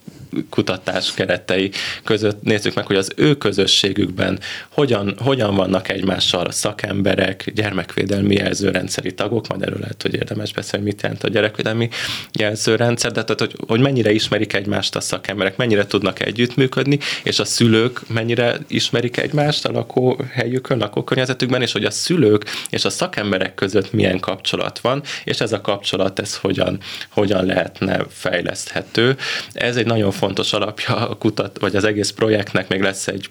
[0.50, 1.70] kutatás keretei
[2.04, 9.48] között nézzük meg, hogy az ő közösségükben hogyan, hogyan vannak egymással szakemberek, gyermekvédelmi jelzőrendszeri tagok,
[9.48, 11.88] majd erről lehet, hogy érdemes beszélni, mit jelent a gyerekvédelmi
[12.32, 17.44] jelzőrendszer, de tehát, hogy, hogy mennyire ismerik egymást a szakemberek, mennyire tudnak együttműködni, és a
[17.44, 23.92] szülők mennyire ismerik egymást a lakóhelyükön, lakókörnyezetükben, és hogy a szülők és a szakemberek között
[23.92, 29.16] milyen kapcsolat van, és ez a kapcsolat, ez hogyan, hogyan lehetne fejleszthető.
[29.52, 33.30] Ez egy nagyon fontos alapja a kutat, vagy az egész projektnek, még lesz egy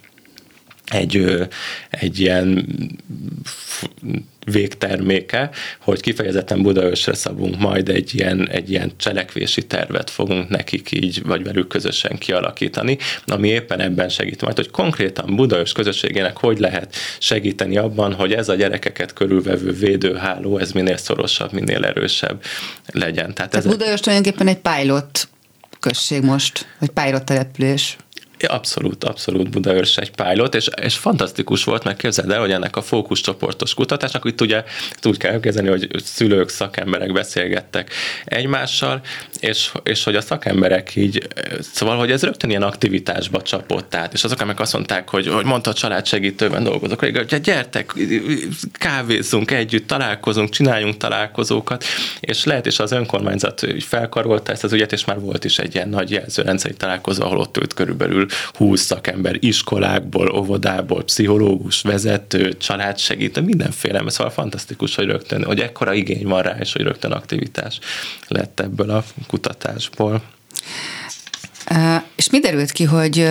[0.85, 1.47] egy,
[1.89, 2.67] egy ilyen
[4.45, 11.23] végterméke, hogy kifejezetten Budaörsre szabunk majd egy ilyen, egy ilyen cselekvési tervet fogunk nekik így,
[11.25, 16.95] vagy velük közösen kialakítani, ami éppen ebben segít majd, hogy konkrétan Budaörs közösségének hogy lehet
[17.19, 22.43] segíteni abban, hogy ez a gyerekeket körülvevő védőháló, ez minél szorosabb, minél erősebb
[22.91, 23.33] legyen.
[23.33, 25.27] Tehát, Tehát ez, Budaörs tulajdonképpen egy pilot
[25.83, 27.31] község most, vagy pilot
[28.43, 28.63] település.
[28.63, 32.81] Abszolút, abszolút Budaörs egy pilot, és, és fantasztikus volt, mert képzeld el, hogy ennek a
[32.81, 34.63] fókuszcsoportos kutatásnak itt ugye
[35.03, 37.91] úgy kell elkezdeni, hogy szülők, szakemberek beszélgettek
[38.25, 39.01] egymással,
[39.39, 41.27] és, és hogy a szakemberek így,
[41.73, 45.45] szóval, hogy ez rögtön ilyen aktivitásba csapott át, és azok, amik azt mondták, hogy, hogy
[45.45, 47.93] mondta a családsegítőben dolgozok, hogy gyertek,
[48.71, 51.83] kávézzunk együtt, találkozunk, csináljunk találkozókat,
[52.19, 55.89] és lehet, és az önkormányzat felkarolta ezt az ügyet, és már volt is egy ilyen
[55.89, 64.03] nagy jelzőrendszeri találkozó, ahol ott ült körülbelül 20 szakember iskolákból, óvodából, pszichológus, vezető, családsegítő, mindenféle,
[64.09, 67.79] szóval fantasztikus, hogy rögtön, hogy ekkora igény van rá, és hogy rögtön aktivitás
[68.27, 70.21] lett ebből a kutatásból.
[72.15, 73.29] És mi derült ki, hogy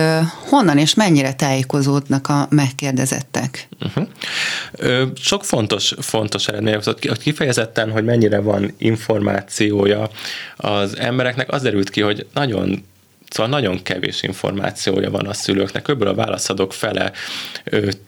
[0.49, 3.67] honnan és mennyire tájékozódnak a megkérdezettek?
[3.81, 4.07] Uh-huh.
[5.15, 10.09] Sok fontos, fontos eredmény, hogy kifejezetten, hogy mennyire van információja
[10.55, 12.83] az embereknek, az derült ki, hogy nagyon
[13.33, 15.87] Szóval nagyon kevés információja van a szülőknek.
[15.87, 17.11] Ebből a válaszadók fele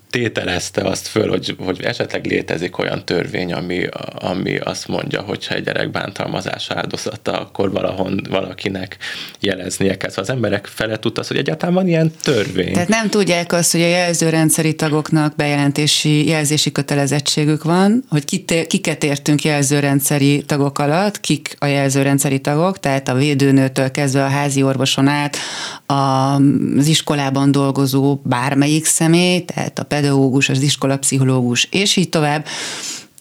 [0.10, 5.56] tételezte azt föl, hogy, hogy esetleg létezik olyan törvény, ami, ami azt mondja, hogy ha
[5.56, 8.98] egy gyerek bántalmazás áldozata, akkor valahon valakinek
[9.40, 10.10] jeleznie kell.
[10.10, 12.74] Szóval az emberek fele tudta hogy egyáltalán van ilyen törvény.
[12.74, 19.04] Tehát nem tudják azt, hogy a jelzőrendszeri tagoknak bejelentési, jelzési kötelezettségük van, hogy kit, kiket
[19.04, 25.08] értünk jelzőrendszeri tagok alatt, kik a jelzőrendszeri tagok, tehát a védőnőtől kezdve a házi orvoson
[25.08, 25.38] át,
[25.86, 32.46] az iskolában dolgozó bármelyik személy, tehát a pedagógus, az iskolapszichológus, és így tovább,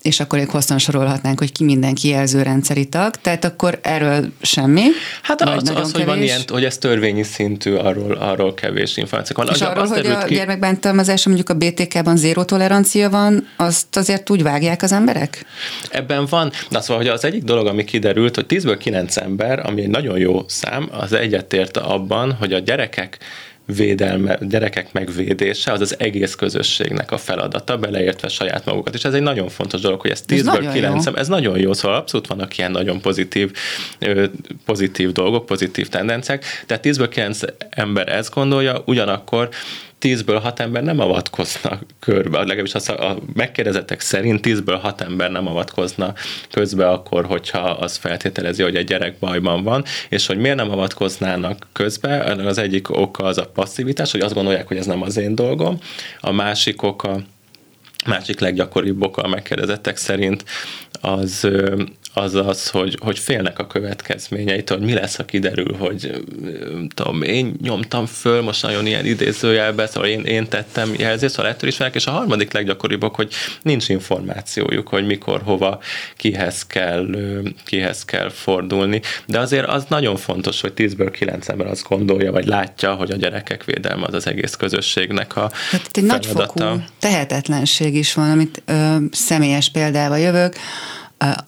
[0.02, 4.82] és akkor még hosszan sorolhatnánk, hogy ki mindenki jelzőrendszeri tag, tehát akkor erről semmi.
[5.22, 9.54] Hát az, az hogy van ilyen, hogy ez törvényi szintű, arról, arról kevés információ van.
[9.54, 10.34] És arról, az hogy a ki...
[10.34, 15.44] gyermekbántalmazásra mondjuk a BTK-ban zéró tolerancia van, azt azért úgy vágják az emberek?
[15.90, 19.82] Ebben van, na szóval, hogy az egyik dolog, ami kiderült, hogy 10-ből 9 ember, ami
[19.82, 23.18] egy nagyon jó szám, az egyetért abban, hogy a gyerekek
[23.66, 28.94] védelme, gyerekek megvédése az az egész közösségnek a feladata, beleértve saját magukat.
[28.94, 32.27] És ez egy nagyon fontos dolog, hogy ez 10-ből 9, ez nagyon jó, szóval abszolút
[32.27, 33.53] vannak ilyen nagyon pozitív,
[34.64, 39.48] pozitív dolgok, pozitív tendenciák, tehát 10-ből 9 ember ezt gondolja, ugyanakkor
[40.04, 45.46] tízből hat ember nem avatkozna körbe, legalábbis az a megkérdezettek szerint tízből hat ember nem
[45.46, 46.14] avatkozna
[46.50, 51.66] közbe akkor, hogyha az feltételezi, hogy egy gyerek bajban van, és hogy miért nem avatkoznának
[51.72, 55.34] közbe, az egyik oka az a passzivitás, hogy azt gondolják, hogy ez nem az én
[55.34, 55.78] dolgom,
[56.20, 57.20] a másik oka
[58.06, 60.44] másik leggyakoribb oka a megkérdezettek szerint
[61.00, 61.48] az,
[62.14, 66.24] az az, hogy, hogy félnek a következményeitől, hogy mi lesz, ha kiderül, hogy
[66.94, 71.68] tudom, én nyomtam föl, most nagyon ilyen idézőjelbe, szóval én, én tettem jelzést, szóval ettől
[71.68, 75.81] is felek, és a harmadik leggyakoribb, hogy nincs információjuk, hogy mikor, hova,
[76.16, 77.07] kihez kell,
[77.64, 82.46] kihez kell fordulni, de azért az nagyon fontos, hogy 10-ből 9 ember azt gondolja, vagy
[82.46, 86.64] látja, hogy a gyerekek védelme az az egész közösségnek a hát egy nagyfokú
[86.98, 90.55] tehetetlenség is van, amit ö, személyes példával jövök.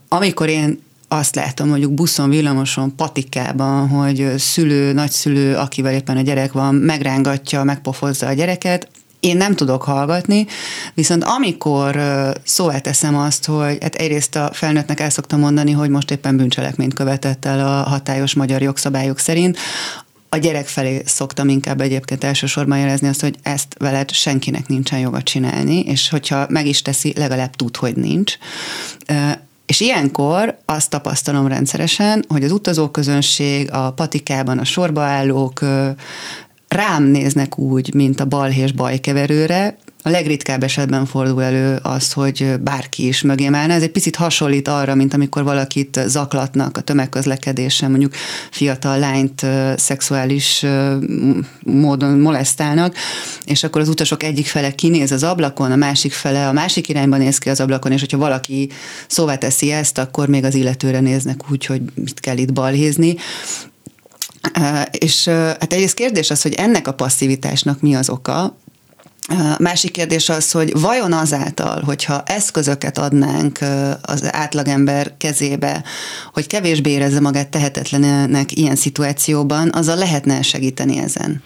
[0.08, 6.52] Amikor én azt látom mondjuk buszon, villamoson, patikában, hogy szülő, nagyszülő, akivel éppen a gyerek
[6.52, 8.88] van, megrángatja, megpofozza a gyereket,
[9.20, 10.46] én nem tudok hallgatni,
[10.94, 12.00] viszont amikor
[12.44, 16.94] szóval teszem azt, hogy hát egyrészt a felnőttnek el szoktam mondani, hogy most éppen bűncselekményt
[16.94, 19.58] követett el a hatályos magyar jogszabályok szerint,
[20.28, 25.22] a gyerek felé szoktam inkább egyébként elsősorban jelezni azt, hogy ezt veled senkinek nincsen joga
[25.22, 28.36] csinálni, és hogyha meg is teszi, legalább tud, hogy nincs.
[29.66, 35.60] És ilyenkor azt tapasztalom rendszeresen, hogy az utazóközönség, a patikában a sorbaállók
[36.68, 43.06] rám néznek úgy, mint a balhés bajkeverőre, a legritkább esetben fordul elő az, hogy bárki
[43.06, 43.72] is mögé állna.
[43.72, 48.14] Ez egy picit hasonlít arra, mint amikor valakit zaklatnak a tömegközlekedésen, mondjuk
[48.50, 50.64] fiatal lányt szexuális
[51.60, 52.94] módon molesztálnak,
[53.44, 57.16] és akkor az utasok egyik fele kinéz az ablakon, a másik fele a másik irányba
[57.16, 58.70] néz ki az ablakon, és hogyha valaki
[59.06, 63.16] szóvá teszi ezt, akkor még az illetőre néznek úgy, hogy mit kell itt balhézni.
[64.90, 68.56] És hát egyrészt kérdés az, hogy ennek a passzivitásnak mi az oka,
[69.58, 73.58] Másik kérdés az, hogy vajon azáltal, hogyha eszközöket adnánk
[74.02, 75.84] az átlagember kezébe,
[76.32, 81.42] hogy kevésbé érezze magát tehetetlenek ilyen szituációban, azzal lehetne segíteni ezen?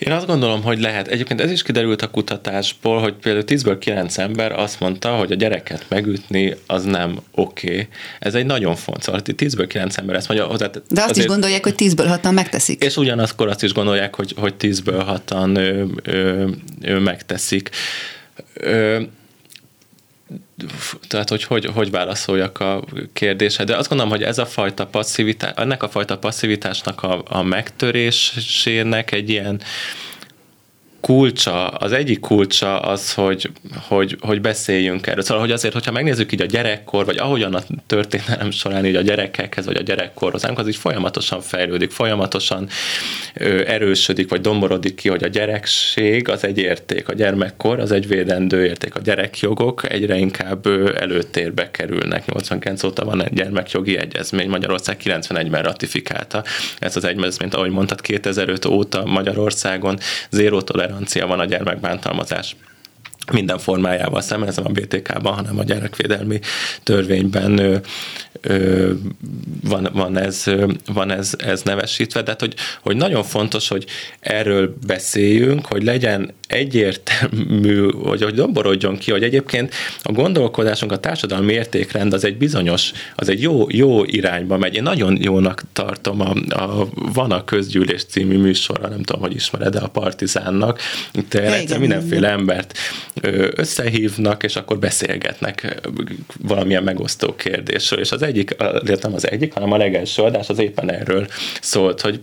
[0.00, 1.08] Én azt gondolom, hogy lehet.
[1.08, 5.34] Egyébként ez is kiderült a kutatásból, hogy például 10-ből 9 ember azt mondta, hogy a
[5.34, 7.70] gyereket megütni az nem oké.
[7.70, 7.88] Okay.
[8.18, 9.04] Ez egy nagyon fontos.
[9.04, 10.46] Szóval 10-ből 9 ember ezt mondja.
[10.46, 12.82] Hozzá, De azt azért, is gondolják, hogy 10-ből 6 megteszik.
[12.82, 16.48] És ugyanakkor azt is gondolják, hogy, hogy 10-ből 6 ő, ő,
[16.80, 17.70] ő megteszik.
[18.54, 19.00] Ö,
[21.08, 25.52] tehát hogy, hogy hogy válaszoljak a kérdésre, de azt gondolom, hogy ez a fajta passzivitás,
[25.56, 29.60] ennek a fajta passzivitásnak a, a megtörésének egy ilyen
[31.00, 33.50] kulcsa, az egyik kulcsa az, hogy,
[33.88, 35.22] hogy, hogy beszéljünk erről.
[35.22, 39.00] Szóval, hogy azért, hogyha megnézzük így a gyerekkor, vagy ahogyan a történelem során így a
[39.00, 42.68] gyerekekhez, vagy a gyerekkorhoz, az így folyamatosan fejlődik, folyamatosan
[43.34, 48.08] ö, erősödik, vagy domborodik ki, hogy a gyerekség az egy érték, a gyermekkor az egy
[48.08, 52.26] védendő érték, a gyerekjogok egyre inkább előtérbe kerülnek.
[52.26, 56.44] 89 óta van egy gyermekjogi egyezmény, Magyarország 91-ben ratifikálta
[56.78, 59.98] ezt az egyezményt, ahogy mondtad, 2005 óta Magyarországon
[60.30, 62.56] zéró tolerancia van a gyermekbántalmazás.
[63.32, 66.40] Minden formájával szemben, ez a BTK-ban, hanem a gyerekvédelmi
[66.82, 67.82] törvényben
[69.62, 70.44] van, van, ez,
[70.86, 73.86] van ez, ez nevesítve, de hát, hogy, hogy nagyon fontos, hogy
[74.20, 81.52] erről beszéljünk, hogy legyen egyértelmű, hogy, hogy domborodjon ki, hogy egyébként a gondolkodásunk, a társadalmi
[81.52, 84.74] értékrend az egy bizonyos, az egy jó, jó irányba megy.
[84.74, 89.72] Én nagyon jónak tartom, a, a, van a közgyűlés című műsorra, nem tudom, hogy ismered,
[89.72, 90.80] de a Partizánnak,
[91.12, 91.34] itt
[91.68, 92.78] ja, mindenféle embert
[93.54, 95.80] összehívnak, és akkor beszélgetnek
[96.42, 98.00] valamilyen megosztó kérdésről.
[98.00, 98.56] És az egyik,
[99.02, 101.26] nem az egyik, hanem a legelső adás az éppen erről
[101.60, 102.20] szólt, hogy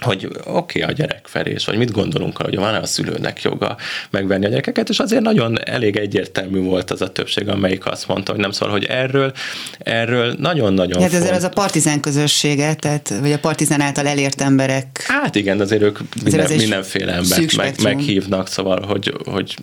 [0.00, 3.76] hogy oké, okay, a gyerekferés, vagy mit gondolunk hogy van-e a szülőnek joga
[4.10, 8.32] megvenni a gyerekeket, és azért nagyon elég egyértelmű volt az a többség, amelyik azt mondta,
[8.32, 9.32] hogy nem szól, hogy erről,
[9.78, 15.04] erről nagyon-nagyon Hát ezért az a partizán közössége, tehát, vagy a partizán által elért emberek.
[15.06, 19.56] Hát igen, azért ők minden, azért mindenféle embert meg, meghívnak, szóval, hogy, hogy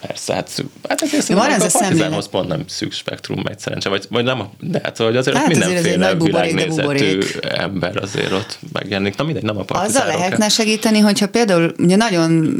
[0.00, 3.88] persze, hát, hát ezért van ez a, a partizánhoz pont nem szűk spektrum egy szerencse,
[3.88, 9.16] vagy, vagy nem, de hát, hogy azért hát mindenféle azért világnézetű ember azért ott megjelenik.
[9.16, 10.08] Na mindegy, nem a partizánok.
[10.08, 12.56] Azzal lehetne segíteni, hogyha például ugye nagyon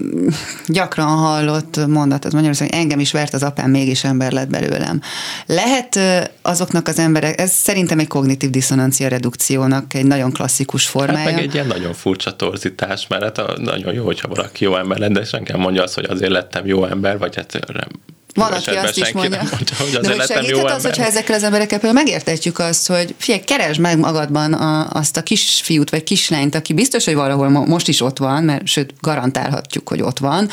[0.66, 5.00] gyakran hallott mondat az Magyarországon, hogy engem is vert az apám, mégis ember lett belőlem.
[5.46, 5.98] Lehet
[6.42, 11.18] azoknak az emberek, ez szerintem egy kognitív diszonancia redukciónak egy nagyon klasszikus formája.
[11.18, 14.76] Hát meg egy ilyen nagyon furcsa torzítás, mert hát a, nagyon jó, hogyha valaki jó
[14.76, 17.52] ember lett, de senki mondja azt, hogy azért lettem jó ember, vagy hát
[18.36, 19.38] van, aki azt is mondja.
[19.38, 23.44] mondja hogy de hogy segíthet az, hogyha ezekkel az emberekkel például megértetjük azt, hogy figyelj,
[23.44, 28.00] keresd meg magadban a, azt a kisfiút vagy kislányt, aki biztos, hogy valahol most is
[28.00, 30.48] ott van, mert sőt, garantálhatjuk, hogy ott van,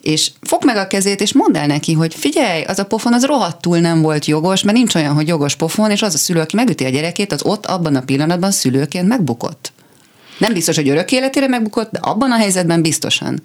[0.00, 3.24] és fog meg a kezét, és mondd el neki, hogy figyelj, az a pofon az
[3.24, 6.56] rohadtul nem volt jogos, mert nincs olyan, hogy jogos pofon, és az a szülő, aki
[6.56, 9.72] megüti a gyerekét, az ott abban a pillanatban szülőként megbukott.
[10.38, 13.42] Nem biztos, hogy örök életére megbukott, de abban a helyzetben biztosan.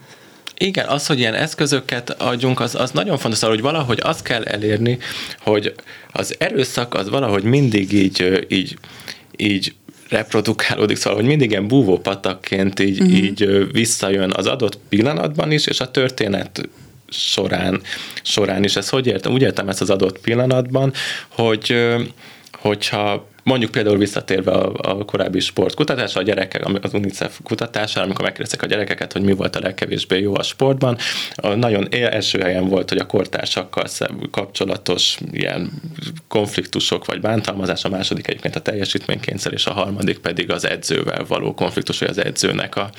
[0.58, 4.98] Igen, az, hogy ilyen eszközöket adjunk, az, az nagyon fontos, hogy valahogy azt kell elérni,
[5.40, 5.74] hogy
[6.12, 8.78] az erőszak az valahogy mindig így, így,
[9.38, 9.74] így
[10.10, 13.18] reprodukálódik, szóval, hogy mindig ilyen búvó patakként így, uh-huh.
[13.18, 16.70] így visszajön az adott pillanatban is, és a történet
[17.10, 17.82] során,
[18.22, 18.76] során is.
[18.76, 19.34] Ez hogy értem?
[19.34, 20.94] Úgy értem ezt az adott pillanatban,
[21.28, 21.76] hogy
[22.52, 28.62] hogyha Mondjuk például visszatérve a, a korábbi sportkutatásra, a gyerekek, az UNICEF kutatására, amikor megkérdeztek
[28.62, 30.98] a gyerekeket, hogy mi volt a legkevésbé jó a sportban,
[31.36, 33.86] a nagyon első helyen volt, hogy a kortársakkal
[34.32, 35.72] kapcsolatos ilyen
[36.28, 41.54] konfliktusok vagy bántalmazás, a második egyébként a teljesítménykényszer, és a harmadik pedig az edzővel való
[41.54, 42.90] konfliktus, vagy az edzőnek a,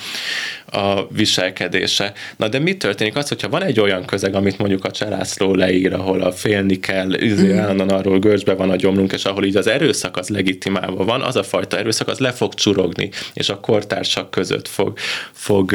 [0.78, 2.12] a viselkedése.
[2.36, 5.92] Na de mi történik az, hogyha van egy olyan közeg, amit mondjuk a Cselászló leír,
[5.92, 7.58] ahol a félni kell, mm.
[7.58, 11.36] állandóan arról görcsbe van a gyomrunk, és ahol így az erőszak az legitimálva van, az
[11.36, 14.98] a fajta erőszak az le fog csurogni, és a kortársak között fog,
[15.32, 15.72] fog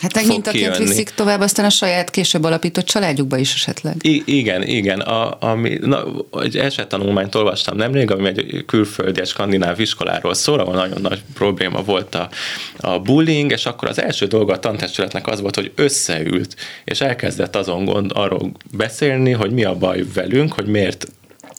[0.00, 3.94] Hát meg mintaként viszik tovább aztán a saját később alapított családjukba is esetleg.
[4.00, 5.00] I- igen, igen.
[5.00, 6.04] A, ami, na,
[6.42, 11.82] egy esettanulmányt olvastam nemrég, ami egy külföldi, egy skandináv iskoláról szól, ahol nagyon nagy probléma
[11.82, 12.28] volt a,
[12.76, 17.56] a bullying, és akkor az első dolga a tantestületnek az volt, hogy összeült, és elkezdett
[17.56, 21.06] azon gond, arról beszélni, hogy mi a baj velünk, hogy miért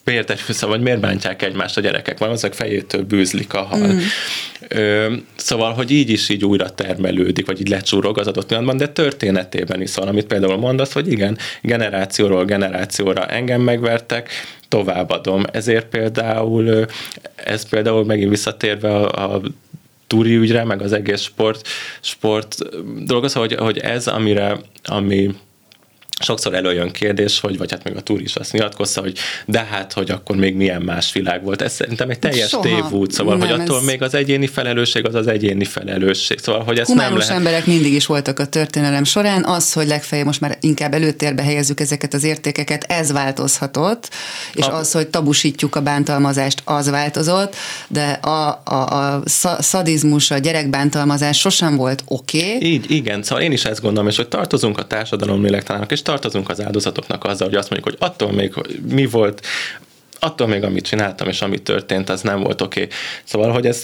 [0.07, 3.87] miért esküszöm, vagy miért bántják egymást a gyerekek, mert azok fejétől bűzlik a hal.
[3.87, 3.97] Mm.
[4.67, 8.87] Ö, szóval, hogy így is így újra termelődik, vagy így lecsúrog az adott pillanatban, de
[8.87, 14.29] történetében is van, amit például mondasz, hogy igen, generációról generációra engem megvertek,
[14.67, 15.43] továbbadom.
[15.51, 16.85] Ezért például,
[17.35, 19.41] ez például megint visszatérve a, a
[20.07, 21.67] túri ügyre, meg az egész sport,
[22.01, 22.57] sport
[23.05, 25.35] dolog hogy, hogy ez, amire, ami
[26.19, 29.93] sokszor előjön kérdés, hogy, vagy hát még a túr is azt nyilatkozta, hogy de hát,
[29.93, 31.61] hogy akkor még milyen más világ volt.
[31.61, 32.63] Ez szerintem egy teljes Soha.
[32.63, 33.83] tévút, szóval, nem, hogy attól ez...
[33.83, 36.39] még az egyéni felelősség az az egyéni felelősség.
[36.39, 37.33] Szóval, hogy ez nem lehet...
[37.33, 41.79] emberek mindig is voltak a történelem során, az, hogy legfeljebb most már inkább előtérbe helyezzük
[41.79, 44.09] ezeket az értékeket, ez változhatott,
[44.53, 44.77] és a...
[44.77, 47.55] az, hogy tabusítjuk a bántalmazást, az változott,
[47.87, 49.21] de a, a, a
[49.59, 52.55] szadizmus, a gyerekbántalmazás sosem volt oké.
[52.55, 52.69] Okay.
[52.69, 56.49] Így, igen, szóval én is ezt gondolom, és hogy tartozunk a társadalom lélektalának, és tartozunk
[56.49, 58.53] az áldozatoknak azzal, hogy azt mondjuk, hogy attól még
[58.91, 59.45] mi volt,
[60.19, 62.81] attól még amit csináltam, és ami történt, az nem volt oké.
[62.81, 62.95] Okay.
[63.23, 63.83] Szóval, hogy ez,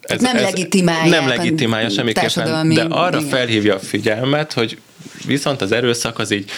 [0.00, 1.10] ez, nem ez legitimálja.
[1.10, 3.30] Nem legitimálja semmiképpen, de arra igen.
[3.30, 4.78] felhívja a figyelmet, hogy
[5.26, 6.50] viszont az erőszak az így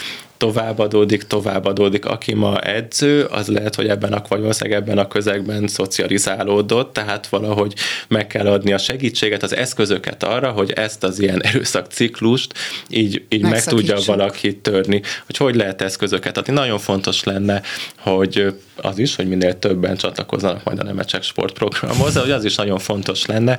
[0.43, 2.05] továbbadódik, továbbadódik.
[2.05, 7.75] Aki ma edző, az lehet, hogy ebben a, vagy ebben a közegben szocializálódott, tehát valahogy
[8.09, 12.55] meg kell adni a segítséget, az eszközöket arra, hogy ezt az ilyen erőszakciklust
[12.89, 16.53] így, így meg tudja valaki törni, hogy hogy lehet eszközöket adni.
[16.53, 17.63] Nagyon fontos lenne,
[17.99, 22.55] hogy az is, hogy minél többen csatlakozzanak majd a Nemecsek sportprogramhoz, de hogy az is
[22.55, 23.59] nagyon fontos lenne,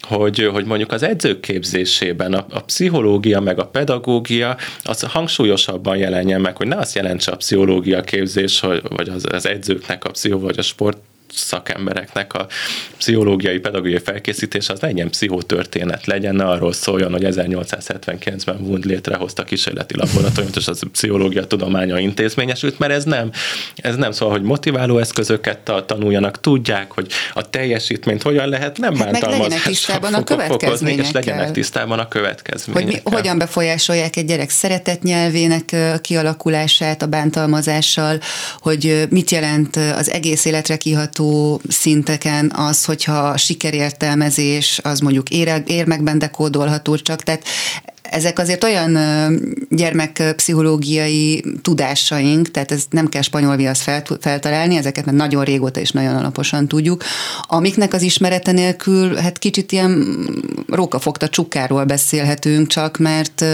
[0.00, 5.96] hogy, hogy mondjuk az edzők képzésében a, a pszichológia meg a pedagógia az hangsúlyosabban
[6.28, 10.10] jelenjen meg, hogy ne azt jelentse a pszichológia képzés, hogy, vagy az, az edzőknek a
[10.10, 10.98] pszichó vagy a sport
[11.34, 12.46] szakembereknek a
[12.96, 20.56] pszichológiai, pedagógiai felkészítés az legyen pszichotörténet, legyen, arról szóljon, hogy 1879-ben Wund létrehozta kísérleti laboratóriumot,
[20.56, 23.30] és az a pszichológia tudománya intézményesült, mert ez nem,
[23.76, 29.12] ez nem szól, hogy motiváló eszközöket tanuljanak, tudják, hogy a teljesítményt hogyan lehet nem hát
[29.12, 32.92] bántalmazással a fokozni, és legyenek tisztában a következményekkel.
[32.92, 38.20] Hogy mi, hogyan befolyásolják egy gyerek szeretetnyelvének kialakulását a bántalmazással,
[38.58, 45.30] hogy mit jelent az egész életre kiható alapító szinteken az, hogyha sikerértelmezés az mondjuk
[45.66, 47.44] érmekben dekódolható csak, tehát
[48.10, 48.98] ezek azért olyan
[49.70, 53.88] gyermekpszichológiai tudásaink, tehát ez nem kell spanyol viasz
[54.20, 57.04] feltalálni, ezeket már nagyon régóta és nagyon alaposan tudjuk,
[57.42, 60.18] amiknek az ismerete nélkül hát kicsit ilyen
[60.66, 63.44] rókafogta csukáról beszélhetünk csak, mert,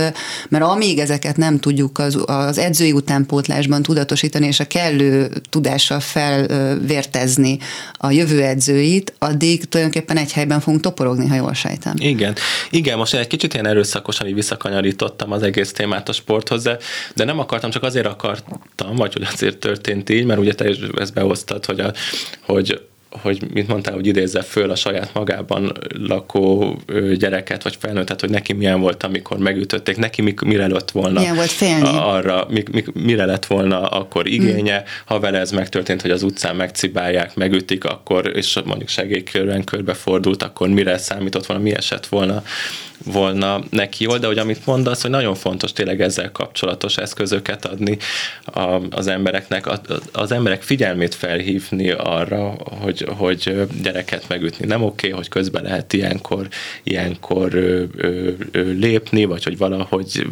[0.48, 7.58] mert amíg ezeket nem tudjuk az, az edzői utánpótlásban tudatosítani, és a kellő tudással felvértezni
[7.92, 11.94] a jövő edzőit, addig tulajdonképpen egy helyben fogunk toporogni, ha jól sejtem.
[11.98, 12.34] Igen,
[12.70, 16.78] igen, most egy kicsit ilyen erőszakosan így visszakanyarítottam az egész témát a sporthoz, de,
[17.14, 20.78] de nem akartam, csak azért akartam, vagy hogy azért történt így, mert ugye te is
[20.96, 21.92] ezt behoztad, hogy, a,
[22.40, 22.80] hogy
[23.22, 26.76] hogy, mint mondtál, hogy idézze föl a saját magában lakó
[27.16, 31.50] gyereket, vagy felnőttet, hogy neki milyen volt, amikor megütötték, neki mire lett volna milyen volt
[31.50, 31.88] félni?
[31.88, 34.84] arra, mi, mi, mire lett volna akkor igénye, mm.
[35.04, 40.68] ha vele ez megtörtént, hogy az utcán megcibálják, megütik, akkor, és mondjuk segélykörben körbefordult, akkor
[40.68, 42.42] mire számított volna, mi esett volna
[43.04, 47.98] volna neki jól, de hogy amit mondasz, hogy nagyon fontos tényleg ezzel kapcsolatos eszközöket adni
[48.44, 49.80] a, az embereknek, a,
[50.12, 54.66] az emberek figyelmét felhívni arra, hogy, hogy gyereket megütni.
[54.66, 56.48] Nem oké, okay, hogy közben lehet ilyenkor,
[56.82, 60.26] ilyenkor ö, ö, ö, lépni, vagy hogy valahogy,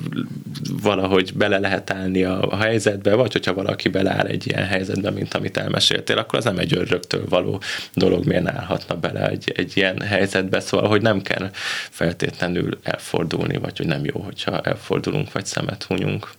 [0.83, 5.35] valahogy bele lehet állni a, a helyzetbe, vagy hogyha valaki beleáll egy ilyen helyzetbe, mint
[5.35, 7.61] amit elmeséltél, akkor az nem egy öröktől való
[7.95, 11.51] dolog, miért állhatna bele egy, egy ilyen helyzetbe, szóval, hogy nem kell
[11.91, 16.31] feltétlenül elfordulni, vagy hogy nem jó, hogyha elfordulunk, vagy szemet hunyunk.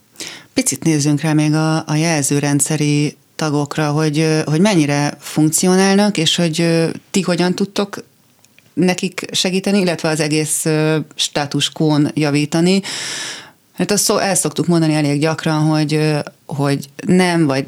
[0.54, 7.22] Picit nézzünk rá még a, a jelzőrendszeri tagokra, hogy, hogy mennyire funkcionálnak, és hogy ti
[7.22, 8.04] hogyan tudtok
[8.74, 10.66] nekik segíteni, illetve az egész
[11.16, 12.82] status quo javítani.
[13.80, 16.00] Hát azt szó, el szoktuk mondani elég gyakran, hogy,
[16.46, 17.64] hogy nem, vagy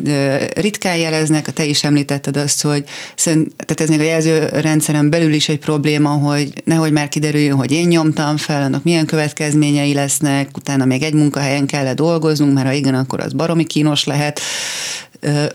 [0.55, 2.83] ritkán jeleznek, te is említetted azt, hogy
[3.15, 7.71] szerint, tehát ez még a jelzőrendszeren belül is egy probléma, hogy nehogy már kiderüljön, hogy
[7.71, 12.73] én nyomtam fel, annak milyen következményei lesznek, utána még egy munkahelyen kellett dolgoznunk, mert ha
[12.73, 14.39] igen, akkor az baromi kínos lehet.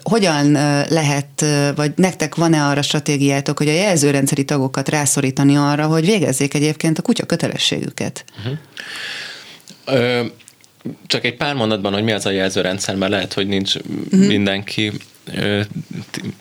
[0.02, 0.52] Hogyan
[0.88, 1.44] lehet,
[1.74, 7.02] vagy nektek van-e arra stratégiátok, hogy a jelzőrendszeri tagokat rászorítani arra, hogy végezzék egyébként a
[7.02, 8.24] kutya kötelességüket?
[8.38, 8.58] Uh-huh.
[11.06, 14.26] Csak egy pár mondatban, hogy mi az a jelzőrendszer, mert lehet, hogy nincs uh-huh.
[14.26, 14.92] mindenki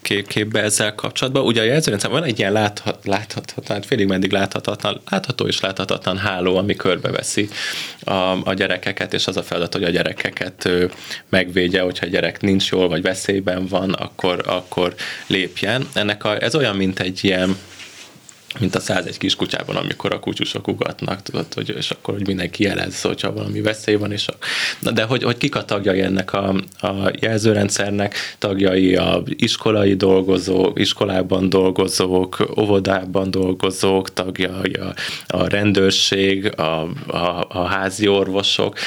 [0.02, 1.46] kép, képbe ezzel kapcsolatban.
[1.46, 6.58] Ugye a jelzőrendszer van egy ilyen láthat, láthatatlan, félig meddig láthatatlan, látható és láthatatlan háló,
[6.58, 7.50] ami körbeveszi
[8.04, 10.70] a, a gyerekeket, és az a feladat, hogy a gyerekeket
[11.30, 14.96] megvédje, hogyha a gyerek nincs jól, vagy veszélyben van, akkor, akkor
[15.28, 15.88] lépjen.
[15.94, 17.58] Ennek a, ez olyan, mint egy ilyen
[18.60, 23.02] mint a 101 kiskutyában, amikor a kutyusok ugatnak, tudod, hogy, és akkor hogy mindenki jelez,
[23.02, 24.34] hogyha valami veszély van, és a,
[24.80, 30.80] na de hogy, hogy kik a tagjai ennek a, a jelzőrendszernek, tagjai a iskolai dolgozók,
[30.80, 34.94] iskolában dolgozók, óvodában dolgozók, tagjai a,
[35.28, 38.78] a rendőrség, a, a, a házi orvosok,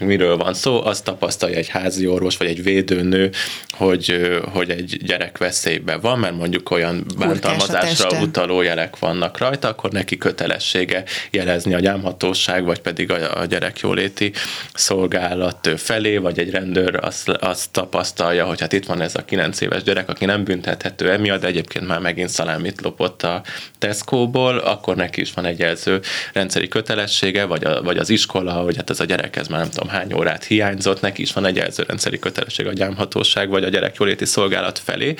[0.00, 3.30] miről van szó, azt tapasztalja egy házi orvos, vagy egy védőnő,
[3.70, 9.68] hogy, hogy egy gyerek veszélyben van, mert mondjuk olyan bántalmazásra utaló jelek van vannak rajta,
[9.68, 14.32] akkor neki kötelessége jelezni a gyámhatóság, vagy pedig a, a gyerekjóléti
[14.74, 19.60] szolgálat felé, vagy egy rendőr azt, azt tapasztalja, hogy hát itt van ez a 9
[19.60, 23.42] éves gyerek, aki nem büntethető emiatt, de egyébként már megint szalámit lopott a
[23.78, 26.00] Tesco-ból, akkor neki is van egy jelző
[26.32, 29.70] rendszeri kötelessége, vagy, a, vagy az iskola, hogy hát ez a gyerek ez már nem
[29.70, 33.68] tudom hány órát hiányzott, neki is van egy jelző rendszeri kötelessége a gyámhatóság, vagy a
[33.68, 35.14] gyerekjóléti szolgálat felé.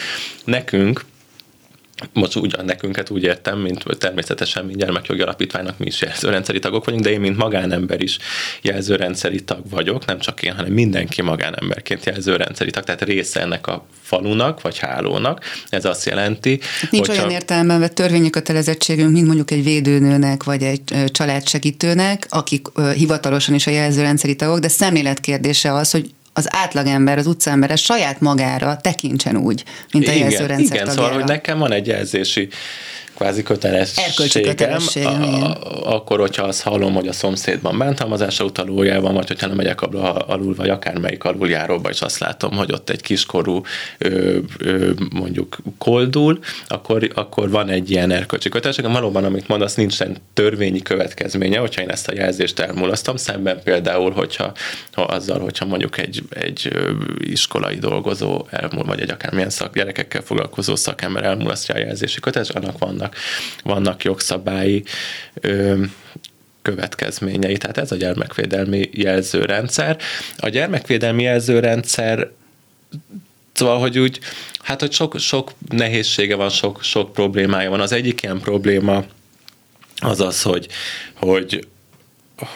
[0.44, 1.04] Nekünk
[2.12, 7.04] most ugyan nekünket úgy értem, mint természetesen, mint gyermekjogi alapítványnak mi is jelzőrendszeri tagok vagyunk,
[7.04, 8.18] de én, mint magánember is
[8.62, 13.86] jelzőrendszeri tag vagyok, nem csak én, hanem mindenki magánemberként jelzőrendszeri tag, tehát része ennek a
[14.02, 15.44] falunak, vagy hálónak.
[15.68, 17.22] Ez azt jelenti, Nincs hogyha...
[17.22, 23.66] olyan értelemben vett törvényi kötelezettségünk, mint mondjuk egy védőnőnek, vagy egy családsegítőnek, akik hivatalosan is
[23.66, 29.64] a jelzőrendszeri tagok, de szemléletkérdése az, hogy az átlagember, az utcaember saját magára tekintsen úgy,
[29.92, 30.90] mint a igen, jelzőrendszer Igen, tagjára.
[30.90, 32.48] szóval, hogy nekem van egy jelzési
[33.18, 39.46] kvázi kötelességem, a, a, akkor, hogyha azt hallom, hogy a szomszédban bántalmazásra utalójában, vagy hogyha
[39.46, 43.62] nem megyek abba alul, vagy akármelyik aluljáróba, és azt látom, hogy ott egy kiskorú
[43.98, 48.92] ö, ö, mondjuk koldul, akkor, akkor van egy ilyen erkölcsi kötelességem.
[48.92, 54.52] Valóban, amit mondasz, nincsen törvényi következménye, hogyha én ezt a jelzést elmulasztom, szemben például, hogyha
[54.92, 56.72] ha azzal, hogyha mondjuk egy, egy
[57.18, 62.78] iskolai dolgozó elmúl, vagy egy akármilyen szak, gyerekekkel foglalkozó szakember elmulasztja a jelzési kötelességet, annak
[62.78, 64.84] vannak vannak, vannak jogszabályi
[65.34, 65.84] ö,
[66.62, 67.56] következményei.
[67.56, 69.98] Tehát ez a gyermekvédelmi jelzőrendszer.
[70.36, 72.30] A gyermekvédelmi jelzőrendszer
[73.52, 74.20] Szóval, hogy úgy,
[74.62, 77.80] hát, hogy sok, sok nehézsége van, sok, sok problémája van.
[77.80, 79.04] Az egyik ilyen probléma
[79.96, 80.68] az az, hogy,
[81.14, 81.68] hogy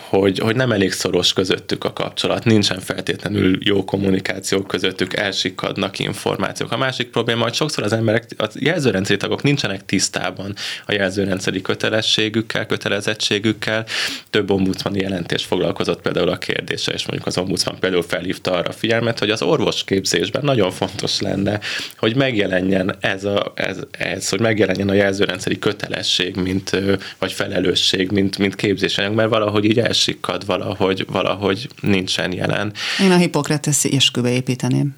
[0.09, 6.73] hogy, hogy nem elég szoros közöttük a kapcsolat, nincsen feltétlenül jó kommunikáció közöttük, elsikadnak információk.
[6.73, 10.55] A másik probléma, hogy sokszor az emberek, a jelzőrendszeri tagok nincsenek tisztában
[10.87, 13.87] a jelzőrendszeri kötelességükkel, kötelezettségükkel.
[14.31, 18.73] Több ombudsmani jelentés foglalkozott például a kérdése, és mondjuk az ombudsman például felhívta arra a
[18.73, 21.61] figyelmet, hogy az orvosképzésben nagyon fontos lenne,
[21.97, 26.77] hogy megjelenjen ez, a, ez, ez hogy megjelenjen a jelzőrendszeri kötelesség, mint,
[27.19, 32.73] vagy felelősség, mint, mint képzésanyag, mert valahogy így elsikkad valahogy, valahogy nincsen jelen.
[33.01, 34.95] Én a Hippokrateszi eskübe építeném.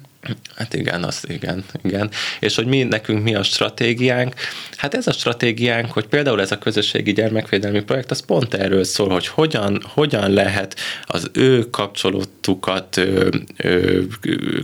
[0.55, 2.09] Hát igen, az igen, igen.
[2.39, 4.33] És hogy mi, nekünk mi a stratégiánk?
[4.75, 9.09] Hát ez a stratégiánk, hogy például ez a közösségi gyermekvédelmi projekt, az pont erről szól,
[9.09, 13.01] hogy hogyan, hogyan lehet az ő kapcsolatukat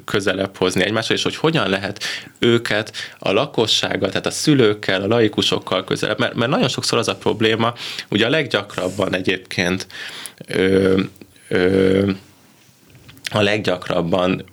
[0.06, 2.04] közelebb hozni egymásra, és hogy hogyan lehet
[2.40, 7.16] őket a lakossággal, tehát a szülőkkel, a laikusokkal közelebb, mert, mert nagyon sokszor az a
[7.16, 7.74] probléma,
[8.10, 9.88] ugye a leggyakrabban egyébként
[10.48, 11.02] ö,
[11.48, 12.12] ö,
[13.32, 14.44] a leggyakrabban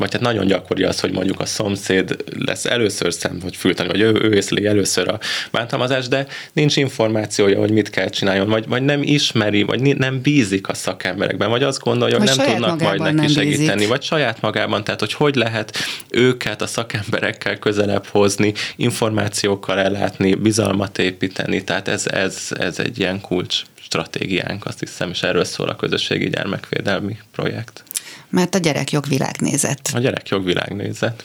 [0.00, 4.00] vagy hát nagyon gyakori az, hogy mondjuk a szomszéd lesz először szem, hogy fültani, vagy
[4.00, 5.18] ő, ő észleli először a
[5.50, 10.68] bántalmazást, de nincs információja, hogy mit kell csináljon, vagy, vagy nem ismeri, vagy nem bízik
[10.68, 13.88] a szakemberekben, vagy azt gondolja, hogy nem tudnak majd neki segíteni, bízik.
[13.88, 15.76] vagy saját magában, tehát hogy hogy lehet
[16.10, 23.20] őket a szakemberekkel közelebb hozni, információkkal ellátni, bizalmat építeni, tehát ez, ez, ez egy ilyen
[23.20, 27.82] kulcs stratégiánk, azt hiszem, és erről szól a közösségi gyermekvédelmi projekt.
[28.30, 29.90] Mert a gyerekjog világnézet.
[29.94, 31.24] A gyerekjog világnézet.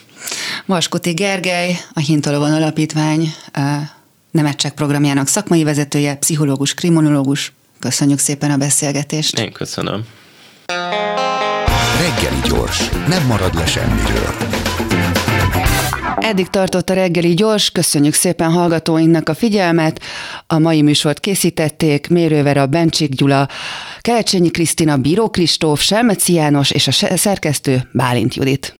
[0.65, 3.33] Vaskuti Gergely, a Hintalovon Alapítvány
[4.31, 7.53] Nemetsek programjának szakmai vezetője, pszichológus, kriminológus.
[7.79, 9.39] Köszönjük szépen a beszélgetést.
[9.39, 10.05] Én köszönöm.
[11.99, 14.35] Reggeli gyors, nem marad le semmiről.
[16.25, 20.01] Eddig tartott a reggeli gyors, köszönjük szépen hallgatóinknak a figyelmet.
[20.47, 23.47] A mai műsort készítették Mérővera, Bencsik Gyula,
[23.99, 28.73] Kelecsényi Krisztina, Bíró Kristóf, Selmeci János és a szerkesztő Bálint Judit.